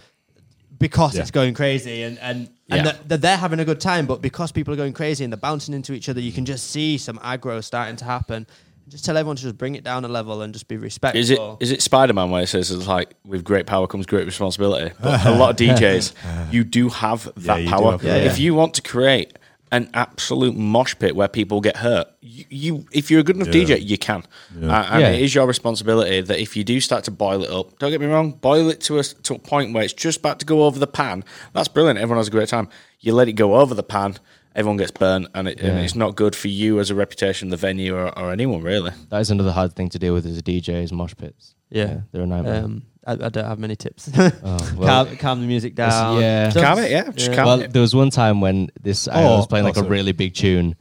[0.78, 1.22] because Yeah.
[1.22, 2.48] it's going crazy and and.
[2.68, 2.82] And Yeah.
[2.92, 5.36] they're- they're, they're having a good time, but because people are going crazy and they're
[5.38, 8.44] bouncing into each other, you can just see some aggro starting to happen.
[8.88, 11.20] Just tell everyone to just bring it down a level and just be respectful.
[11.20, 14.04] Is it is it Spider Man where it says it's like with great power comes
[14.06, 14.92] great responsibility?
[15.00, 16.12] But a lot of DJs,
[16.52, 17.90] you do have that you do power.
[17.92, 19.38] have that, If you want to create
[19.72, 22.06] an absolute mosh pit where people get hurt.
[22.20, 23.64] You, you if you're a good enough Yeah.
[23.76, 24.22] DJ, you can,
[24.62, 25.10] uh, and Yeah.
[25.10, 28.00] it is your responsibility that if you do start to boil it up, don't get
[28.00, 30.64] me wrong, boil it to a to a point where it's just about to go
[30.64, 31.24] over the pan.
[31.52, 31.98] That's brilliant.
[31.98, 32.68] Everyone has a great time.
[33.00, 34.16] You let it go over the pan,
[34.54, 37.56] everyone gets burnt, and, it, and it's not good for you as a reputation, the
[37.56, 38.92] venue, or, or anyone really.
[39.10, 41.54] That is another hard thing to deal with as a DJ is mosh pits.
[41.70, 42.00] Yeah.
[42.12, 42.64] they're a nightmare.
[42.64, 44.10] Um, I, I don't have many tips.
[44.16, 44.30] oh,
[44.76, 46.20] well, calm, calm the music down.
[46.20, 46.50] yeah.
[46.50, 47.72] Don't- Calm it, yeah, just calm well, it.
[47.72, 49.96] there was one time when this I Oh, was playing like oh, a sorry.
[49.96, 50.74] really big tune,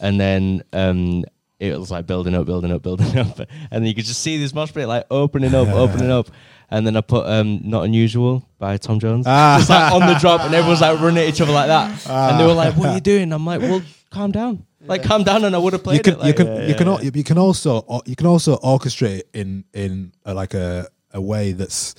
[0.00, 1.24] and then um,
[1.60, 4.52] it was like building up, building up, building up, and you could just see this
[4.52, 6.28] mosh pit like opening up, opening up,
[6.70, 10.40] and then I put um, "Not Unusual" by Tom Jones, just like on the drop,
[10.42, 12.94] and everyone's like running at each other like that, and they were like, "What are
[12.94, 15.98] you doing?" I'm like, "Well, calm down, like calm down," and I would have played
[15.98, 16.18] you can it.
[16.18, 20.12] you Like, can you can al- you can also you can also orchestrate in in
[20.24, 21.94] a, like a a way that's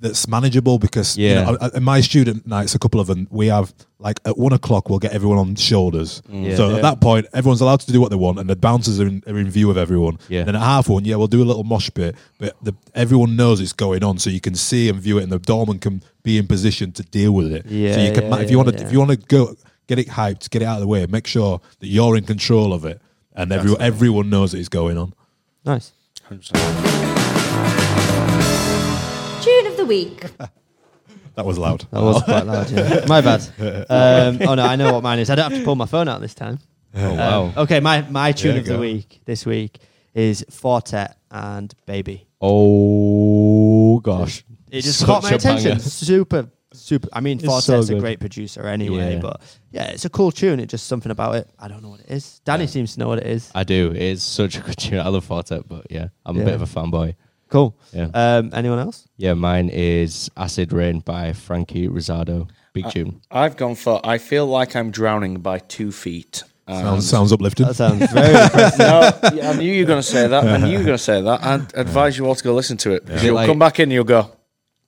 [0.00, 3.46] that's manageable because you know, at- at my student nights, a couple of them, we
[3.46, 6.20] have like at one o'clock we'll get everyone on shoulders.
[6.28, 6.56] Yeah.
[6.56, 6.76] so Yeah.
[6.76, 9.22] at that point, everyone's allowed to do what they want, and the bouncers are in,
[9.28, 10.18] are in view of everyone.
[10.28, 10.42] Yeah.
[10.42, 13.60] Then at half one, yeah, we'll do a little mosh pit, but the, everyone knows
[13.60, 16.36] it's going on, so you can see and view it, and the doorman can be
[16.36, 17.64] in position to deal with it.
[17.66, 18.84] Yeah, so you can yeah, if you want to yeah.
[18.86, 19.54] if you want to go
[19.86, 22.72] get it hyped, get it out of the way, make sure that you're in control
[22.72, 23.00] of it,
[23.36, 25.14] and everyone everyone knows that it's going on.
[25.64, 25.92] Nice.
[26.28, 28.01] 100%.
[29.42, 30.24] Tune of the week.
[31.34, 31.86] That was loud.
[31.92, 32.70] That was quite loud.
[32.70, 33.06] Yeah.
[33.08, 33.40] My bad.
[33.88, 35.30] Um, oh no, I know what mine is.
[35.30, 36.58] I don't have to pull my phone out this time.
[36.94, 38.80] oh wow, Um, okay, my my tune Yeah, of the go.
[38.80, 39.78] week this week
[40.12, 42.26] is Four Tet and Baby.
[42.42, 45.70] oh gosh, It just Such caught my attention.
[45.70, 45.80] banger.
[45.80, 47.08] Super, super.
[47.14, 49.20] I mean, It's Four Tet's so a great producer anyway, Yeah.
[49.20, 50.60] but yeah, it's a cool tune.
[50.60, 51.48] It's just something about it.
[51.58, 52.40] I don't know what it is.
[52.44, 53.50] Danny seems to know what it is.
[53.54, 53.90] I do.
[53.96, 55.00] It's such a good tune.
[55.00, 56.42] I love Four Tet, but yeah, I'm Yeah.
[56.42, 57.14] a bit of a fanboy.
[57.52, 57.76] Cool.
[57.92, 58.08] Yeah.
[58.14, 59.06] Um, anyone else?
[59.18, 62.48] Yeah, mine is Acid Rain by Frankie Rosado.
[62.72, 63.20] Big tune.
[63.30, 66.42] I've gone for I feel like I'm drowning by two feet.
[66.66, 67.66] Um, Sounds, sounds uplifting.
[67.66, 68.78] That sounds very impressive.
[68.78, 69.10] no,
[69.50, 70.44] I knew you were going to say that.
[70.44, 71.44] I knew you were going to say that.
[71.44, 73.04] I'd advise you all to go listen to it.
[73.04, 73.26] because Yeah.
[73.26, 74.30] You'll Like- come back in and you'll go,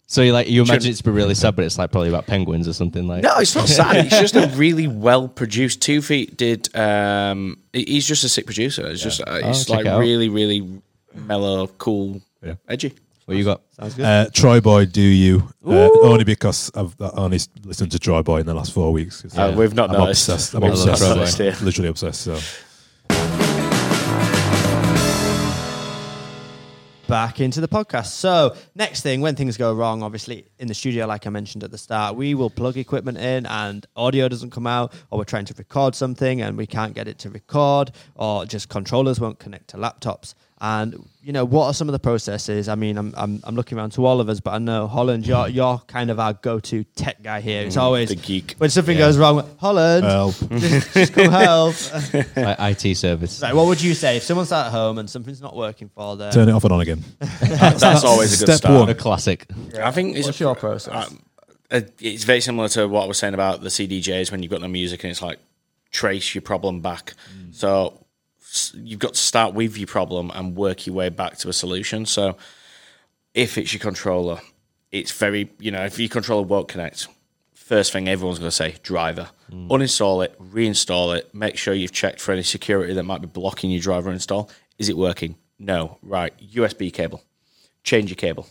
[0.06, 2.26] So you like you imagine it to be really sad, but it's like probably about
[2.26, 3.22] penguins or something like.
[3.24, 3.96] No, it's not sad.
[4.06, 5.82] It's just a really well produced.
[5.82, 6.74] Two Feet did.
[6.76, 8.86] Um, he- he's just a sick producer.
[8.86, 9.20] It's just.
[9.20, 10.00] Uh, it's check like it out.
[10.00, 10.80] really, really
[11.14, 12.54] mellow, cool, Yeah.
[12.68, 12.92] edgy.
[13.26, 13.62] What you got?
[13.70, 14.04] Sounds good.
[14.04, 15.48] Uh, TroyBoi, do you?
[15.66, 19.24] Uh, only because I've only listened to TroyBoi in the last four weeks.
[19.34, 20.28] Uh, we've not I'm noticed.
[20.28, 20.54] obsessed.
[20.54, 21.16] I'm We've not obsessed.
[21.16, 21.56] noticed, yeah.
[21.64, 22.20] Literally obsessed.
[22.20, 22.38] So
[27.08, 28.06] back into the podcast.
[28.06, 31.70] So, next thing, when things go wrong, obviously in the studio, like I mentioned at
[31.70, 35.44] the start, we will plug equipment in and audio doesn't come out, or we're trying
[35.46, 39.68] to record something and we can't get it to record, or just controllers won't connect
[39.68, 40.34] to laptops.
[40.60, 42.68] And you know what are some of the processes?
[42.68, 45.26] I mean, I'm I'm, I'm looking around to all of us, but I know Holland,
[45.26, 47.62] you're you're kind of our go-to tech guy here.
[47.66, 48.54] It's always the geek.
[48.58, 49.46] when something goes wrong.
[49.58, 50.34] Holland, help.
[50.50, 51.74] just, just come help.
[52.36, 53.42] like IT service.
[53.42, 56.32] Right, what would you say if someone's at home and something's not working for them?
[56.32, 57.02] Turn it off and on again.
[57.40, 58.80] That's always a good Step start.
[58.80, 58.88] one.
[58.88, 59.46] A classic.
[59.82, 61.08] I think it's What's your process?
[61.10, 61.22] Um,
[61.70, 64.60] uh, it's very similar to what I was saying about the CDJs when you've got
[64.60, 65.40] no music and it's like
[65.90, 67.14] trace your problem back.
[67.50, 68.03] So s-
[68.74, 72.06] you've got to start with your problem and work your way back to a solution.
[72.06, 72.36] So
[73.34, 74.40] if it's your controller,
[74.92, 77.08] it's very you know if your controller won't connect,
[77.54, 79.30] first thing everyone's going to say driver.
[79.50, 81.34] Uninstall it, reinstall it.
[81.34, 84.50] Make sure you've checked for any security that might be blocking your driver install.
[84.78, 85.36] Is it working?
[85.58, 85.98] No.
[86.02, 86.34] Right.
[86.38, 87.22] USB cable.
[87.82, 88.48] Change your cable.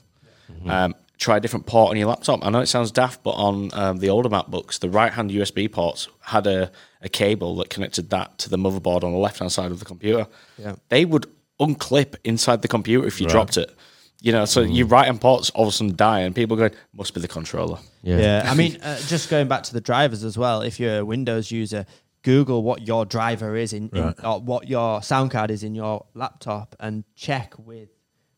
[0.68, 2.46] Um, try a different port on your laptop.
[2.46, 5.72] I know it sounds daft, but on um, the older MacBooks, the right hand USB
[5.72, 6.72] ports had a,
[7.04, 9.86] a cable that connected that to the motherboard on the left hand side of the
[9.86, 10.26] computer.
[10.58, 10.76] Yeah.
[10.90, 11.28] They would
[11.60, 13.74] unclip inside the computer if you dropped it.
[14.22, 16.72] You know, so your right hand ports all of a sudden die, and people going,
[16.94, 17.78] must be the controller.
[18.04, 18.20] Yeah.
[18.20, 20.62] Yeah, I mean, uh, just going back to the drivers as well.
[20.62, 21.86] If you're a Windows user,
[22.22, 26.06] Google what your driver is in, in or what your sound card is in your
[26.14, 27.90] laptop, and check with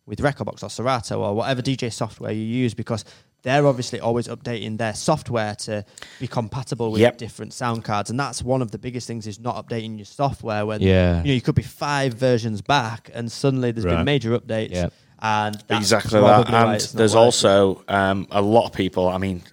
[0.08, 3.06] with rekordbox or Serato or whatever DJ software you use because
[3.46, 5.86] they're obviously always updating their software to
[6.20, 7.18] be compatible with Yep.
[7.20, 10.66] different sound cards, and that's one of the biggest things is not updating your software.
[10.66, 11.20] When Yeah.
[11.22, 13.98] you know you could be five versions back, and suddenly there's Right.
[13.98, 14.72] been major updates.
[14.72, 14.90] Yeah.
[15.22, 16.48] And that's exactly that.
[16.54, 17.18] And there's working.
[17.18, 19.08] also um, a lot of people.
[19.08, 19.44] I mean,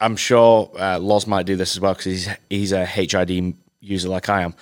[0.00, 4.08] I'm sure uh, Loz might do this as well because he's he's a HID user
[4.08, 4.54] like I am.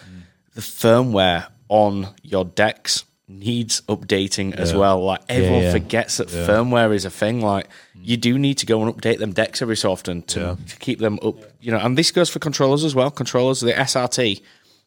[0.54, 5.04] The firmware on your decks needs updating as well.
[5.04, 5.72] Like everyone yeah.
[5.72, 7.40] forgets that firmware is a thing.
[7.42, 10.56] Like you do need to go and update them decks every so often to, Yeah.
[10.68, 11.36] to keep them up.
[11.60, 13.10] You know, and this goes for controllers as well.
[13.10, 14.40] Controllers, the SRT,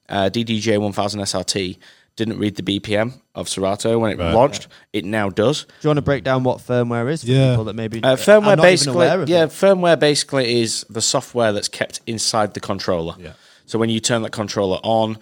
[0.10, 1.78] uh, DDJ 1000 SRT.
[2.18, 4.34] Didn't read the BPM of Serato when it Right.
[4.34, 4.68] launched.
[4.92, 5.64] It now does.
[5.64, 7.52] Do you want to break down what firmware is for Yeah.
[7.52, 9.50] people that maybe Uh, firmware not even basically, aware of yeah, it?
[9.52, 13.16] firmware basically is the software that's kept inside the controller.
[13.18, 13.32] Yeah.
[13.66, 15.20] So when you turn that controller on,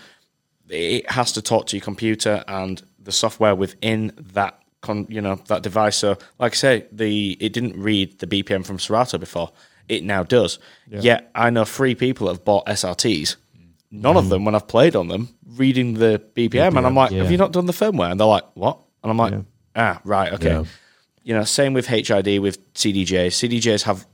[0.69, 5.35] it has to talk to your computer and the software within that con, you know
[5.47, 5.97] that device.
[5.97, 9.51] So like I say, the it didn't read the BPM from Serato before.
[9.87, 10.59] It now does.
[10.87, 13.35] Yet I know three people that have bought SRTs.
[13.91, 17.23] None of them, when I've played on them, reading the BPM, and I'm like, Yeah.
[17.23, 19.33] "Have you not done the firmware?" And they're like, "What?" And I'm like,
[19.75, 20.63] "Ah, right, okay." Yeah.
[21.23, 23.33] You know, same with HID with CDJs.
[23.41, 24.05] CDJs have,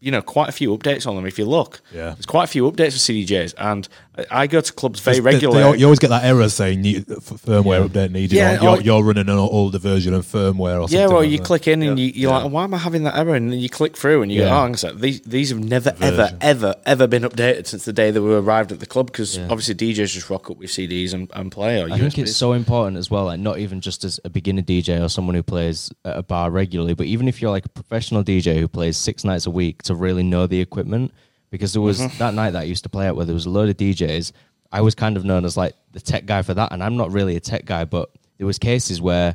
[0.00, 1.26] you know, quite a few updates on them.
[1.26, 2.10] If you look, Yeah.
[2.10, 3.86] there's quite a few updates for CDJs, and
[4.18, 5.78] I- I go to clubs very They- they- regularly.
[5.78, 8.32] you always get that error saying need, f- firmware update needed.
[8.36, 10.98] Yeah, or you're, or- you're running an older version of firmware or something.
[10.98, 11.44] Yeah, well, like you that.
[11.46, 13.34] click in and you, you're like, why am I having that error?
[13.34, 14.94] And then you click through and you go, oh, hang on a sec.
[14.96, 16.38] These, these have never, ever, Version.
[16.40, 19.46] ever, ever been updated since the day that we arrived at the club because Yeah.
[19.50, 22.52] obviously DJs just rock up with CDs and, and play or I think it's so
[22.52, 25.90] important as well, like not even just as a beginner DJ or someone who plays
[26.04, 29.24] at a bar regularly, but even if you're like a professional DJ who plays six
[29.24, 31.12] nights a week to really know the equipment.
[31.50, 32.18] Because there was Mm-hmm.
[32.18, 34.32] that night that I used to play at where there was a load of DJs.
[34.72, 37.10] I was kind of known as like the tech guy for that, and I'm not
[37.10, 39.34] really a tech guy, but there was cases where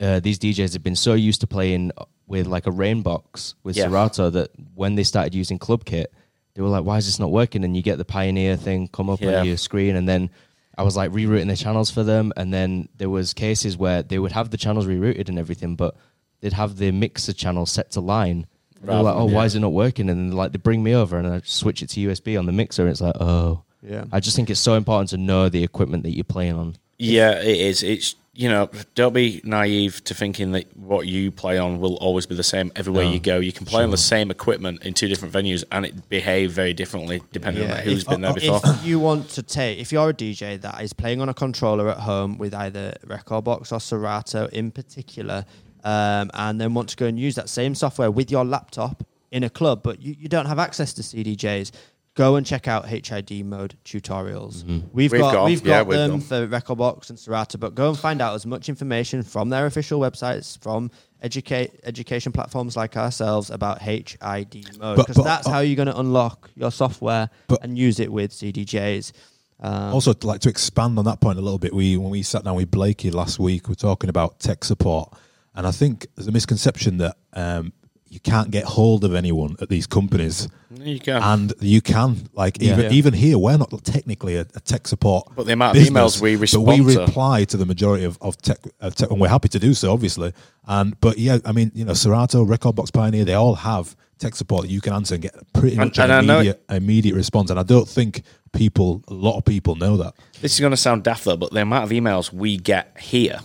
[0.00, 1.92] uh, these DJs had been so used to playing
[2.26, 3.84] with like a Rane box with Yeah.
[3.84, 6.12] Serato that when they started using Club Kit,
[6.54, 9.08] they were like, "Why is this not working?" And you get the Pioneer thing come
[9.08, 9.40] up Yeah.
[9.40, 10.28] on your screen, and then
[10.76, 14.18] I was like rerouting the channels for them, and then there was cases where they
[14.18, 15.96] would have the channels rerouted and everything, but
[16.40, 18.46] they'd have the mixer channel set to line.
[18.88, 19.46] And They're like, "Oh, than- why yeah.
[19.46, 21.88] is it not working?" And then like they bring me over, and I switch it
[21.90, 24.04] to USB on the mixer, and it's like, "Oh." Yeah.
[24.12, 26.76] I just think it's so important to know the equipment that you're playing on.
[26.98, 27.82] Yeah, it is.
[27.82, 32.26] It's you know, don't be naive to thinking that what you play on will always
[32.26, 33.38] be the same everywhere No, you go.
[33.38, 36.72] You can play on the same equipment in two different venues, and it behave very
[36.72, 38.60] differently depending on who's if, been there before.
[38.64, 41.88] If you want to take, if you're a DJ that is playing on a controller
[41.88, 45.44] at home with either rekordbox or Serato in particular,
[45.84, 49.44] um, and then want to go and use that same software with your laptop in
[49.44, 51.72] a club, but you, you don't have access to CDJs,
[52.14, 54.64] go and check out HID mode tutorials.
[54.92, 57.88] We've, We've got, got we've Yeah, got we've them for rekordbox and Serato, but go
[57.88, 62.96] and find out as much information from their official websites, from educate education platforms like
[62.96, 67.64] ourselves about HID mode, because that's uh, how you're going to unlock your software But-
[67.64, 69.12] and use it with CDJs.
[69.60, 72.44] Um, also, like to expand on that point a little bit, we when we sat
[72.44, 75.12] down with Blakey last week, we are talking about tech support,
[75.54, 77.72] and I think there's a misconception that um,
[78.08, 81.20] you can't get hold of anyone at these companies, You can.
[81.22, 82.28] and you can.
[82.32, 82.72] Like Yeah.
[82.72, 82.90] even Yeah.
[82.92, 86.36] even here, we're not technically a, a tech support, But the amount of emails we
[86.36, 89.48] respond, but we reply to the majority of, of tech, of tech, and we're happy
[89.48, 90.32] to do so, obviously.
[90.66, 94.62] And but yeah, I mean, you know, Serato, rekordbox Pioneer, they all have tech support
[94.62, 97.14] that you can answer and get pretty And- much an and I know- immediate, immediate
[97.16, 97.50] response.
[97.50, 100.14] And I don't think people, a lot of people, know that.
[100.40, 103.40] This is going to sound daft though, but the amount of emails we get here,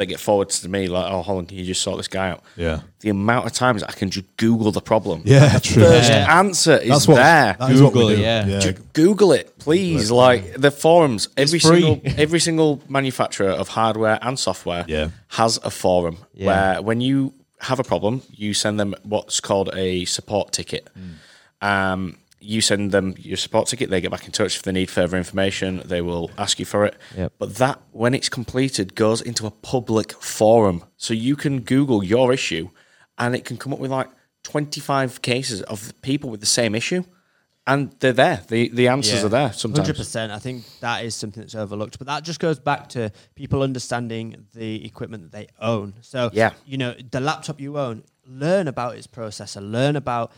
[0.00, 2.42] they get forwarded to me like, "Oh, Holland, can you just sort this guy out?"
[2.56, 2.80] Yeah.
[3.00, 5.22] The amount of times I can just Google the problem.
[5.26, 5.82] Yeah, true.
[5.84, 6.38] First Yeah.
[6.40, 7.56] answer is That's what there.
[7.60, 8.22] that is what we Google, do.
[8.22, 8.58] yeah.
[8.60, 10.10] Just Google it, please.
[10.10, 15.08] Like the forums, every single every single manufacturer of hardware and software Yeah.
[15.28, 16.46] has a forum Yeah.
[16.46, 20.88] where when you have a problem, you send them what's called a support ticket.
[21.60, 23.90] Um, you send them your support ticket.
[23.90, 25.82] They get back in touch if they need further information.
[25.84, 26.96] They will ask you for it.
[27.16, 27.32] Yep.
[27.38, 32.32] But that, when it's completed, goes into a public forum, so you can Google your
[32.32, 32.70] issue,
[33.18, 34.08] and it can come up with like
[34.42, 37.04] twenty five cases of people with the same issue,
[37.66, 38.42] and they're there.
[38.48, 39.86] the The answers are there sometimes.
[39.86, 40.32] Hundred percent.
[40.32, 44.46] I think that is something that's overlooked, but that just goes back to people understanding
[44.54, 45.94] the equipment that they own.
[46.00, 46.52] So, Yeah.
[46.64, 50.32] you know, the laptop you own, learn about its processor, learn about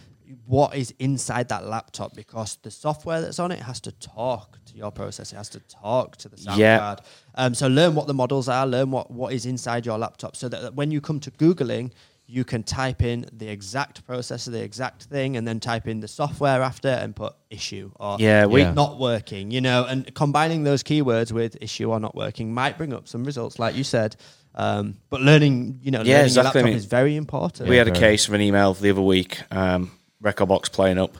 [0.47, 4.77] what is inside that laptop because the software that's on it has to talk to
[4.77, 6.79] your processor, it has to talk to the sound Yeah.
[6.79, 7.01] card.
[7.35, 10.49] Um, so, learn what the models are, learn what what is inside your laptop, so
[10.49, 11.91] that when you come to googling.
[12.29, 16.09] You can type in the exact processor, the exact thing, and then type in the
[16.09, 18.73] software after and put issue or Yeah, we- Yeah.
[18.73, 22.95] not working, you know, and combining those keywords with issue or not working might bring
[22.95, 24.17] up some results, like you said.
[24.55, 26.35] Um, but learning, you know, Yeah, learning exactly.
[26.35, 27.69] your I laptop mean, is very important.
[27.69, 29.43] we had a case of an email the other week.
[29.51, 29.91] Um,
[30.23, 31.19] rekordbox playing up.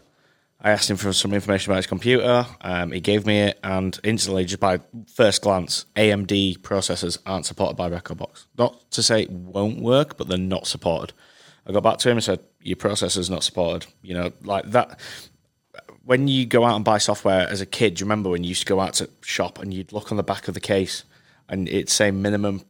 [0.61, 2.47] I asked him for some information about his computer.
[2.61, 4.79] Um, he gave me it, and instantly, just by
[5.13, 8.47] first glance, AMD processors aren't supported by rekordbox.
[8.57, 11.13] Not to say it won't work, but they're not supported.
[11.67, 14.99] I got back to him and said, "Your processor's not supported." You know, like that.
[16.05, 18.49] When you go out and buy software as a kid, do you remember when you
[18.49, 21.05] used to go out to shop and you'd look on the back of the case
[21.49, 22.65] and it'd say minimum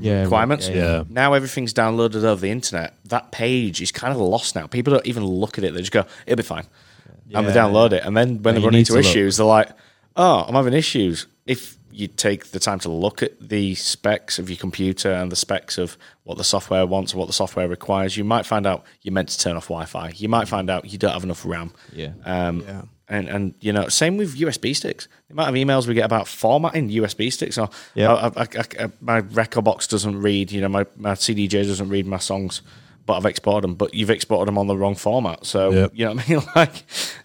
[0.00, 0.68] Yeah, requirements?
[0.68, 1.02] yeah, yeah.
[1.08, 2.94] Now everything's downloaded over the internet.
[3.06, 4.66] That page is kind of lost now.
[4.66, 5.74] People don't even look at it.
[5.74, 6.66] They just go, "It'll be fine,"
[7.34, 7.56] and they Yeah.
[7.64, 8.04] download it.
[8.04, 9.04] And then when Yeah, they run into to look.
[9.06, 9.70] issues, they're like,
[10.16, 14.48] "Oh, I'm having issues." If you take the time to look at the specs of
[14.48, 18.16] your computer and the specs of what the software wants and what the software requires,
[18.16, 20.12] you might find out you're meant to turn off Wi-Fi.
[20.16, 21.72] You might find out you don't have enough RAM.
[21.92, 22.10] Yeah.
[22.24, 22.82] Um, Yeah.
[23.10, 25.08] And and you know, same with USB sticks.
[25.28, 27.58] The amount of emails we get about formatting USB sticks.
[27.58, 28.14] Or Yeah.
[28.14, 30.50] I, I, I, I- my rekordbox doesn't read.
[30.52, 32.62] You know, my my CDJ doesn't read my songs.
[33.06, 35.44] But I've exported them, but you've exported them on the wrong format.
[35.44, 35.92] So Yep.
[35.94, 36.42] you know what I mean?
[36.54, 36.74] Like,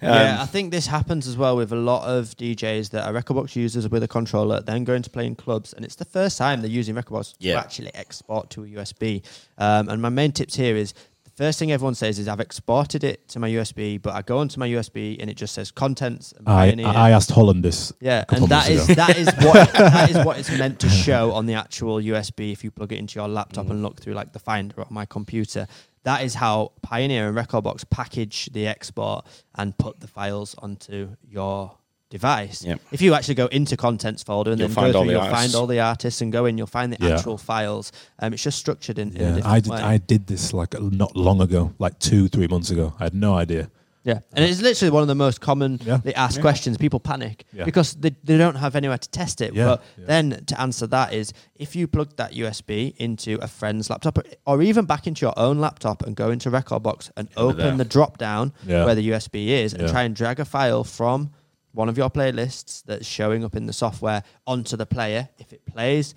[0.02, 3.14] um, yeah, I think this happens as well with a lot of DJs that are
[3.14, 6.38] rekordbox users with a controller, then going to play in clubs, and it's the first
[6.40, 7.56] time they're using rekordbox Yeah.
[7.56, 9.22] to actually export to a USB.
[9.60, 13.04] Um, and my main tips here is the first thing everyone says is I've exported
[13.04, 16.34] it to my USB, but I go onto my USB and it just says contents.
[16.46, 17.94] I, I asked Holland this.
[18.00, 18.94] Yeah, and that is ago.
[18.96, 22.64] that is what that is what it's meant to show on the actual USB if
[22.64, 23.72] you plug it into your laptop mm.
[23.72, 25.68] and look through like the Finder on my computer.
[26.04, 31.76] That is how Pioneer and rekordbox package the export and put the files onto your
[32.10, 32.64] device.
[32.64, 32.80] Yep.
[32.92, 35.14] If you actually go into contents folder and You'll then find go all through, the
[35.14, 35.42] you'll artists.
[35.54, 37.16] find all the artists and go in, you'll find the Yeah.
[37.16, 37.92] actual files.
[38.20, 39.72] Um, it's just structured in, in a Yeah, different I did.
[39.72, 39.78] way.
[39.82, 42.94] I did this like not long ago, like two, three months ago.
[43.00, 43.70] I had no idea.
[44.04, 45.98] Yeah, and it's literally one of the most commonly Yeah.
[46.16, 46.78] asked questions.
[46.78, 47.64] People panic Yeah.
[47.66, 49.56] because they, they don't have anywhere to test it.
[49.56, 50.06] Yeah, But yeah.
[50.06, 54.62] then to answer that is if you plug that USB into a friend's laptop or
[54.62, 58.54] even back into your own laptop and go into rekordbox and open the drop down
[58.68, 58.86] Yeah.
[58.86, 61.32] where the USB is and try and drag a file from
[61.76, 65.30] one of your playlists that's showing up in the software onto the player.
[65.38, 66.16] If it plays,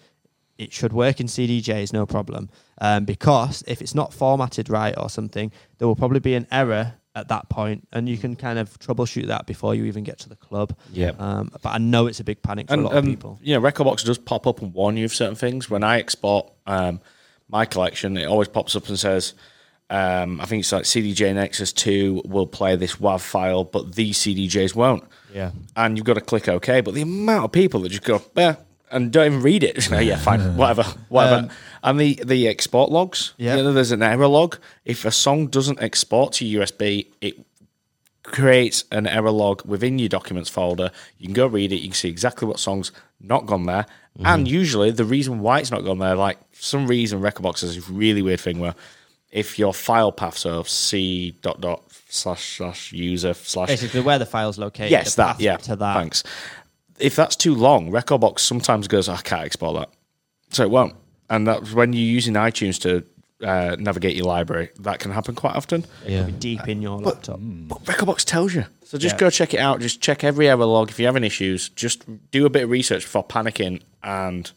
[0.56, 2.48] it should work in CDJs, no problem.
[2.80, 6.94] Um, because if it's not formatted right or something, there will probably be an error
[7.14, 10.28] at that point, and you can kind of troubleshoot that before you even get to
[10.28, 10.76] the club.
[10.92, 11.20] Yep.
[11.20, 13.38] Um, but I know it's a big panic for and, a lot of um, people.
[13.42, 15.68] You know, rekordbox does pop up and warn you of certain things.
[15.68, 17.00] When I export um,
[17.48, 19.34] my collection, it always pops up and says,
[19.90, 24.18] um, I think it's like CDJ Nexus 2 will play this WAV file, but these
[24.18, 25.04] CDJs won't.
[25.32, 25.52] Yeah.
[25.76, 26.80] And you've got to click OK.
[26.82, 28.56] But the amount of people that just go, yeah,
[28.90, 29.90] and don't even read it.
[30.02, 31.36] yeah, fine, whatever, whatever.
[31.44, 31.50] Um,
[31.82, 33.56] and the, the export logs, Yeah.
[33.56, 34.58] you know, there's an error log.
[34.84, 37.38] If a song doesn't export to USB, it
[38.22, 40.90] creates an error log within your documents folder.
[41.18, 41.76] You can go read it.
[41.76, 43.86] You can see exactly what songs not gone there,
[44.24, 46.14] and usually the reason why it's not gone there.
[46.14, 48.74] Like some reason, rekordbox has this really weird thing where
[49.30, 54.26] if your file path, so c dot dot slash slash user slash Basically, where the
[54.26, 54.90] file's located.
[54.90, 55.94] yes, the that path yeah, To that.
[55.94, 56.22] thanks.
[56.98, 59.90] If that's too long, rekordbox sometimes goes, I can't export that,
[60.50, 60.94] so it won't.
[61.30, 63.04] And that's when you're using iTunes to
[63.46, 64.70] uh, navigate your library.
[64.80, 65.84] That can happen quite often.
[66.06, 66.22] Yeah.
[66.24, 67.38] Be deep in your laptop.
[67.40, 68.64] But rekordbox tells you.
[68.82, 69.18] So just Yeah.
[69.20, 69.80] go check it out.
[69.80, 70.88] Just check every error log.
[70.90, 74.50] If you're having issues, just do a bit of research before panicking and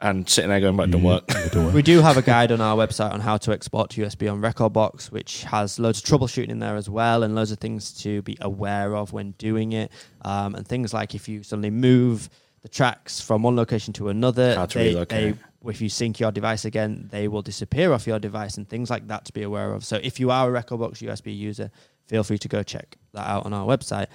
[0.00, 1.74] and sitting there going, "But it don't work." Don't worry.
[1.74, 4.40] We do have a guide on our website on how to export to USB on
[4.40, 8.22] rekordbox, which has loads of troubleshooting in there as well, and loads of things to
[8.22, 9.90] be aware of when doing it,
[10.22, 12.30] um, and things like if you suddenly move
[12.62, 15.36] the tracks from one location to another, How to they, relocate.
[15.64, 18.90] they, if you sync your device again, they will disappear off your device, and things
[18.90, 19.84] like that to be aware of.
[19.84, 21.70] So if you are a rekordbox USB user,
[22.06, 24.06] feel free to go check that out on our website.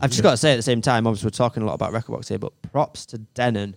[0.00, 1.92] I've just got to say at the same time, obviously we're talking a lot about
[1.92, 3.76] rekordbox here, but props to Denon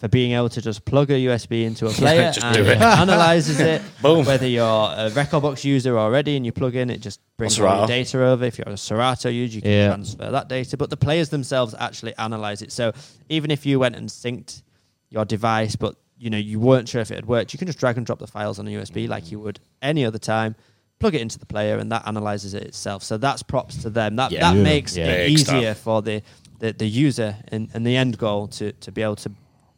[0.00, 2.68] for being able to just plug a USB into a player just and do it
[2.78, 2.80] it.
[2.80, 3.82] analyzes it.
[4.02, 4.24] Boom.
[4.24, 7.78] Whether you're a rekordbox user already and you plug in, it just brings Or all
[7.80, 8.44] your data over.
[8.46, 9.86] If you're a Serato user, you can Yeah.
[9.88, 10.78] transfer that data.
[10.78, 12.72] But the players themselves actually analyze it.
[12.72, 12.92] So
[13.28, 14.62] even if you went and synced
[15.10, 17.78] your device, but you know you weren't sure if it had worked, you can just
[17.78, 20.54] drag and drop the files on a USB like you would any other time.
[20.98, 23.02] Plug it into the player, and that analyzes it itself.
[23.02, 24.16] So that's props to them.
[24.16, 24.40] That Yeah.
[24.50, 24.62] that Yeah.
[24.62, 25.06] makes Yeah.
[25.06, 26.22] it Big easier for the,
[26.58, 29.30] the, the user and, and the end goal to, to be able to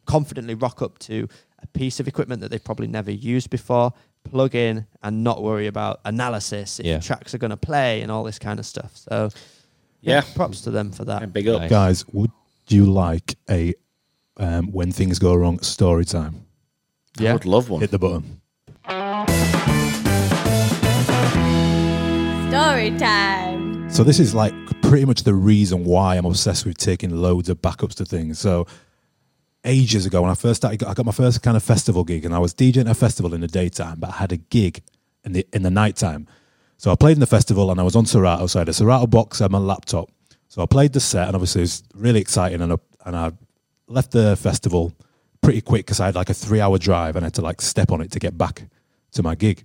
[0.05, 1.27] confidently rock up to
[1.61, 5.67] a piece of equipment that they've probably never used before, plug in and not worry
[5.67, 6.97] about analysis, if Yeah.
[6.97, 8.91] the tracks are going to play and all this kind of stuff.
[8.95, 9.29] So,
[10.01, 10.21] yeah, Yeah.
[10.35, 11.21] props to them for that.
[11.23, 11.61] And big up.
[11.61, 11.69] Nice.
[11.69, 12.31] Guys, would
[12.67, 13.73] you like a
[14.37, 16.45] um, when things go wrong story time?
[17.19, 17.81] Yeah, I would love one.
[17.81, 18.41] Hit the button.
[22.49, 23.89] Story time.
[23.89, 27.61] So this is like pretty much the reason why I'm obsessed with taking loads of
[27.61, 28.37] backups to things.
[28.39, 28.67] So
[29.65, 32.33] ages ago when I first started, I got my first kind of festival gig, and
[32.33, 34.81] I was DJing at a festival in the daytime, but I had a gig
[35.23, 36.27] in the in the nighttime.
[36.77, 38.47] So I played in the festival, and I was on Serato.
[38.47, 40.09] So I had a Serato box on my laptop.
[40.49, 42.61] So I played the set, and obviously it was really exciting.
[42.61, 43.31] And I, and I
[43.87, 44.93] left the festival
[45.41, 47.61] pretty quick because I had like a three hour drive, and I had to like
[47.61, 48.63] step on it to get back
[49.13, 49.63] to my gig.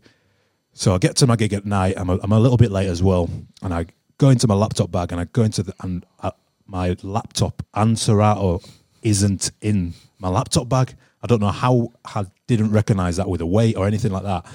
[0.72, 1.94] So I get to my gig at night.
[1.96, 3.28] I'm a, I'm a little bit late as well,
[3.62, 3.86] and I
[4.18, 6.32] go into my laptop bag and I go into the and uh,
[6.66, 8.60] my laptop and Serato
[9.02, 10.94] isn't in my laptop bag.
[11.22, 14.46] I don't know how I didn't recognize that with a weight or anything like that.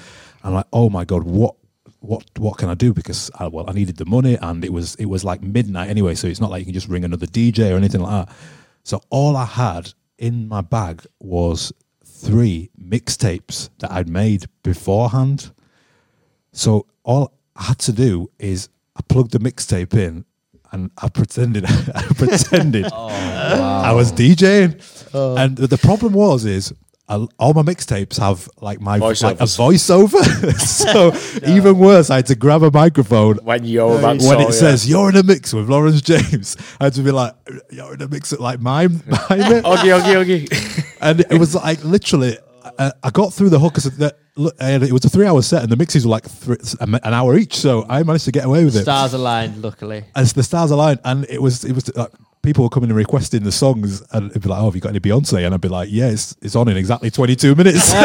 [0.42, 1.54] I'm like, oh my god, what
[2.00, 2.92] what what can I do?
[2.92, 6.14] Because I, well, I needed the money and it was it was like midnight anyway,
[6.14, 8.36] so it's not like you can just ring another DJ or anything like that.
[8.82, 11.72] So all I had in my bag was
[12.04, 15.52] three mixtapes that I'd made beforehand.
[16.52, 20.24] So all I had to do is I plugged the mixtape in
[20.74, 21.64] and I pretended,
[21.94, 23.08] I pretended Oh,
[23.90, 24.70] I was DJing,
[25.14, 25.36] oh.
[25.36, 26.72] and the problem was is.
[27.06, 30.22] I- All my mixtapes have like my like a voiceover,
[30.82, 31.12] so
[31.54, 34.54] even worse, I had to grab a microphone When you're about to when it sort,
[34.54, 36.56] says you're in a mix with Lawrence James.
[36.80, 37.34] I had to be like,
[37.70, 39.62] you're in a mix at like mime, mime it.
[39.66, 39.72] yeah.
[39.72, 40.96] Oggy, oggy, oggy.
[41.02, 42.38] and it was like literally.
[42.78, 44.14] I, I got through the hook, the,
[44.58, 47.56] and it was a three-hour set, and the mixes were like three, an hour each.
[47.56, 48.82] So I managed to get away with it.
[48.82, 50.04] Stars aligned, luckily.
[50.16, 52.10] As the stars aligned, and it was it was like
[52.42, 54.90] people were coming and requesting the songs, and it'd be like, "Oh, have you got
[54.90, 57.92] any Beyonce?" And I'd be like, "Yeah, it's, it's on in exactly twenty-two minutes."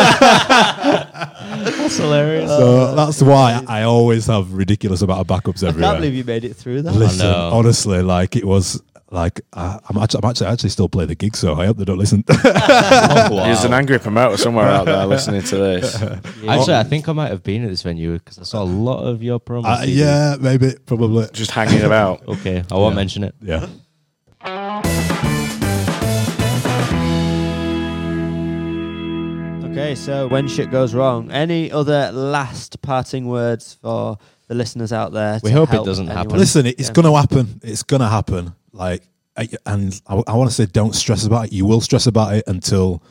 [1.60, 2.49] That's hilarious.
[2.49, 5.91] so that's why I always have ridiculous amount of backups I everywhere.
[5.91, 6.93] can't believe you made it through that.
[6.93, 7.49] Listen, know.
[7.51, 8.82] honestly, like it was
[9.12, 11.78] like uh, I'm actually, I'm actually I actually still play the gig, so I hope
[11.78, 12.24] they don't listen.
[12.43, 16.01] There's an angry promoter somewhere out there listening to this.
[16.47, 19.03] Actually, I think I might have been at this venue because I saw a lot
[19.03, 19.82] of your promos.
[19.82, 21.28] uh, yeah, maybe, probably.
[21.34, 22.22] Just hanging about.
[22.28, 22.95] Okay, I won't Yeah.
[22.95, 23.36] mention it.
[23.41, 23.68] Yeah.
[29.72, 35.14] Okay, so when shit goes wrong, any other last parting words for the listeners out
[35.14, 35.39] there?
[35.43, 36.38] We hope it doesn't happen.
[36.38, 36.93] Listen, it's Yeah.
[36.93, 37.60] gonna happen.
[37.64, 38.53] It's gonna happen.
[38.72, 39.04] Like,
[39.66, 41.54] and I, I want to say, don't stress about it.
[41.54, 43.02] You will stress about it until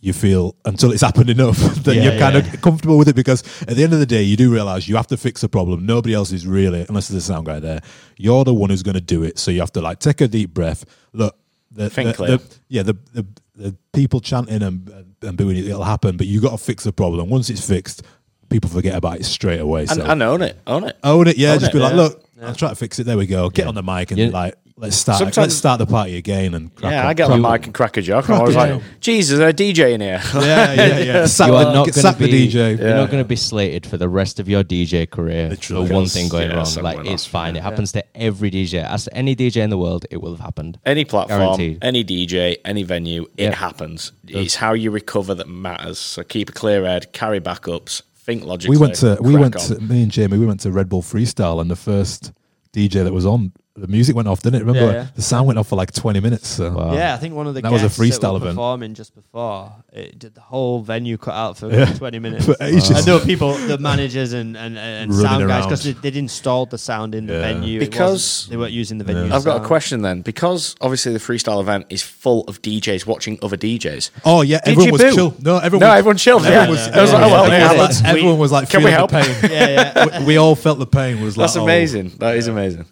[0.00, 2.52] you feel until it's happened enough that Yeah, you're kind yeah.
[2.54, 3.16] of comfortable with it.
[3.16, 5.48] Because at the end of the day, you do realize you have to fix a
[5.48, 5.86] problem.
[5.86, 7.80] Nobody else is really, unless there's a sound guy there.
[8.16, 9.38] You're the one who's going to do it.
[9.38, 10.84] So you have to like take a deep breath.
[11.12, 11.36] Look,
[11.70, 12.36] the, Think the- clear.
[12.38, 16.16] the- yeah, the, the the people chanting and and booing it, it'll happen.
[16.18, 17.30] But you got to fix the problem.
[17.30, 18.02] Once it's fixed,
[18.50, 19.82] people forget about it straight away.
[19.82, 20.58] And, So and own it.
[20.66, 20.96] Own it.
[21.02, 21.38] own it.
[21.38, 21.96] Yeah, Own just it, be like, yeah.
[22.02, 23.04] look, I'll try to fix it.
[23.04, 23.48] There we go.
[23.48, 24.28] Get on the mic and Yeah.
[24.28, 25.18] like, let's start.
[25.18, 27.06] Sometimes- let's start the party again and crack Yeah, on.
[27.06, 28.28] I get on the mic and crack a joke.
[28.28, 30.20] I'm always like, Jesus, there's a DJ in here.
[30.34, 31.26] Yeah, yeah, yeah.
[31.36, 32.48] Sack, You the, are not sack to the.
[32.48, 32.78] DJ.
[32.78, 35.88] You're not going to be slated for the rest of your DJ career Literally.
[35.88, 36.74] for one thing going yeah, wrong.
[36.82, 37.56] Like it's else, fine.
[37.56, 38.82] It happens to every DJ.
[38.82, 40.78] Ask any DJ in the world, it will have happened.
[40.84, 41.78] Any platform, Guaranteed.
[41.82, 43.54] any DJ, any venue, it Yep.
[43.54, 44.12] happens.
[44.28, 45.98] It's how you recover that matters.
[45.98, 48.76] So keep a clear head, carry backups, think logically.
[48.76, 49.62] We went to we went on.
[49.76, 50.36] to me and Jamie.
[50.38, 52.32] We went to Red Bull Freestyle, and the first
[52.74, 54.64] DJ that was on, the music went off, didn't it?
[54.64, 55.06] Remember, Yeah, yeah.
[55.14, 56.48] the sound went off for like twenty minutes.
[56.48, 56.70] So.
[56.72, 56.94] Wow.
[56.94, 58.54] Yeah, I think one of the That was a freestyle that were event.
[58.56, 61.86] performing just before it did the whole venue cut out for Yeah.
[61.94, 62.46] twenty minutes.
[62.46, 62.90] For ages.
[62.92, 66.70] I know people, the managers and and, and Running sound guys, because they, they'd installed
[66.70, 69.32] the sound in the venue Because- they weren't using the venue.
[69.32, 70.22] I've got a question then.
[70.22, 74.10] Because obviously the freestyle event is full of DJs watching other DJs.
[74.24, 75.14] Oh yeah, Did everyone was boo?
[75.14, 75.34] chill.
[75.40, 75.80] No, everyone.
[75.80, 76.46] No, was, everyone chilled.
[76.46, 76.70] Everyone yeah.
[76.70, 77.56] was- I was like, oh, well, yeah.
[77.56, 79.40] it Everyone was- everyone was like Can we feeling the help?
[79.42, 79.50] pain.
[79.56, 80.18] Yeah, yeah.
[80.20, 81.20] we, we all felt the pain.
[81.22, 81.64] Was like, That's oh.
[81.64, 82.10] amazing.
[82.18, 82.86] That is amazing.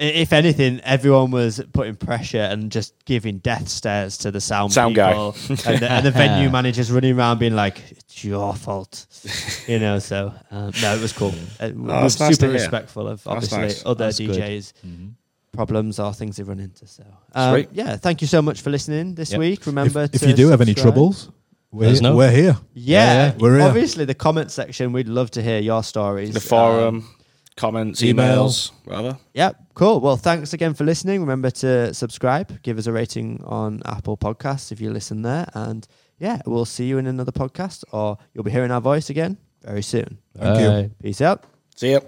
[0.00, 4.72] I- If anything, everyone was putting pressure and just giving death stares to the sound,
[4.72, 5.10] Sound guy.
[5.12, 5.36] people,
[5.66, 9.06] and, the, and the venue managers running around being like, "It's your fault,"
[9.68, 9.98] you know.
[9.98, 11.34] So um, no, it was cool.
[11.60, 13.82] Uh, we we're nice super respectful of obviously nice.
[13.84, 14.30] other That's good.
[14.30, 14.72] DJs.
[15.52, 16.86] Problems or things they run into.
[16.86, 17.02] So,
[17.34, 19.40] um, yeah, thank you so much for listening this Yep.
[19.40, 19.66] week.
[19.66, 21.28] Remember, If, if you do have any troubles,
[21.72, 22.14] we're, Let us know.
[22.14, 22.56] we're here.
[22.72, 23.66] yeah, Yeah, we're here.
[23.66, 24.92] obviously the comment section.
[24.92, 26.34] We'd love to hear your stories.
[26.34, 27.08] The Um, forum,
[27.56, 29.18] comments, emails, rather.
[29.34, 30.00] Yep, cool.
[30.00, 31.20] Well, thanks again for listening.
[31.20, 35.46] Remember to subscribe, give us a rating on Apple Podcasts if you listen there.
[35.54, 35.86] And
[36.18, 39.82] yeah, we'll see you in another podcast or you'll be hearing our voice again very
[39.82, 40.18] soon.
[40.36, 40.90] Thank you.
[41.02, 41.44] Peace out.
[41.76, 42.00] See ya.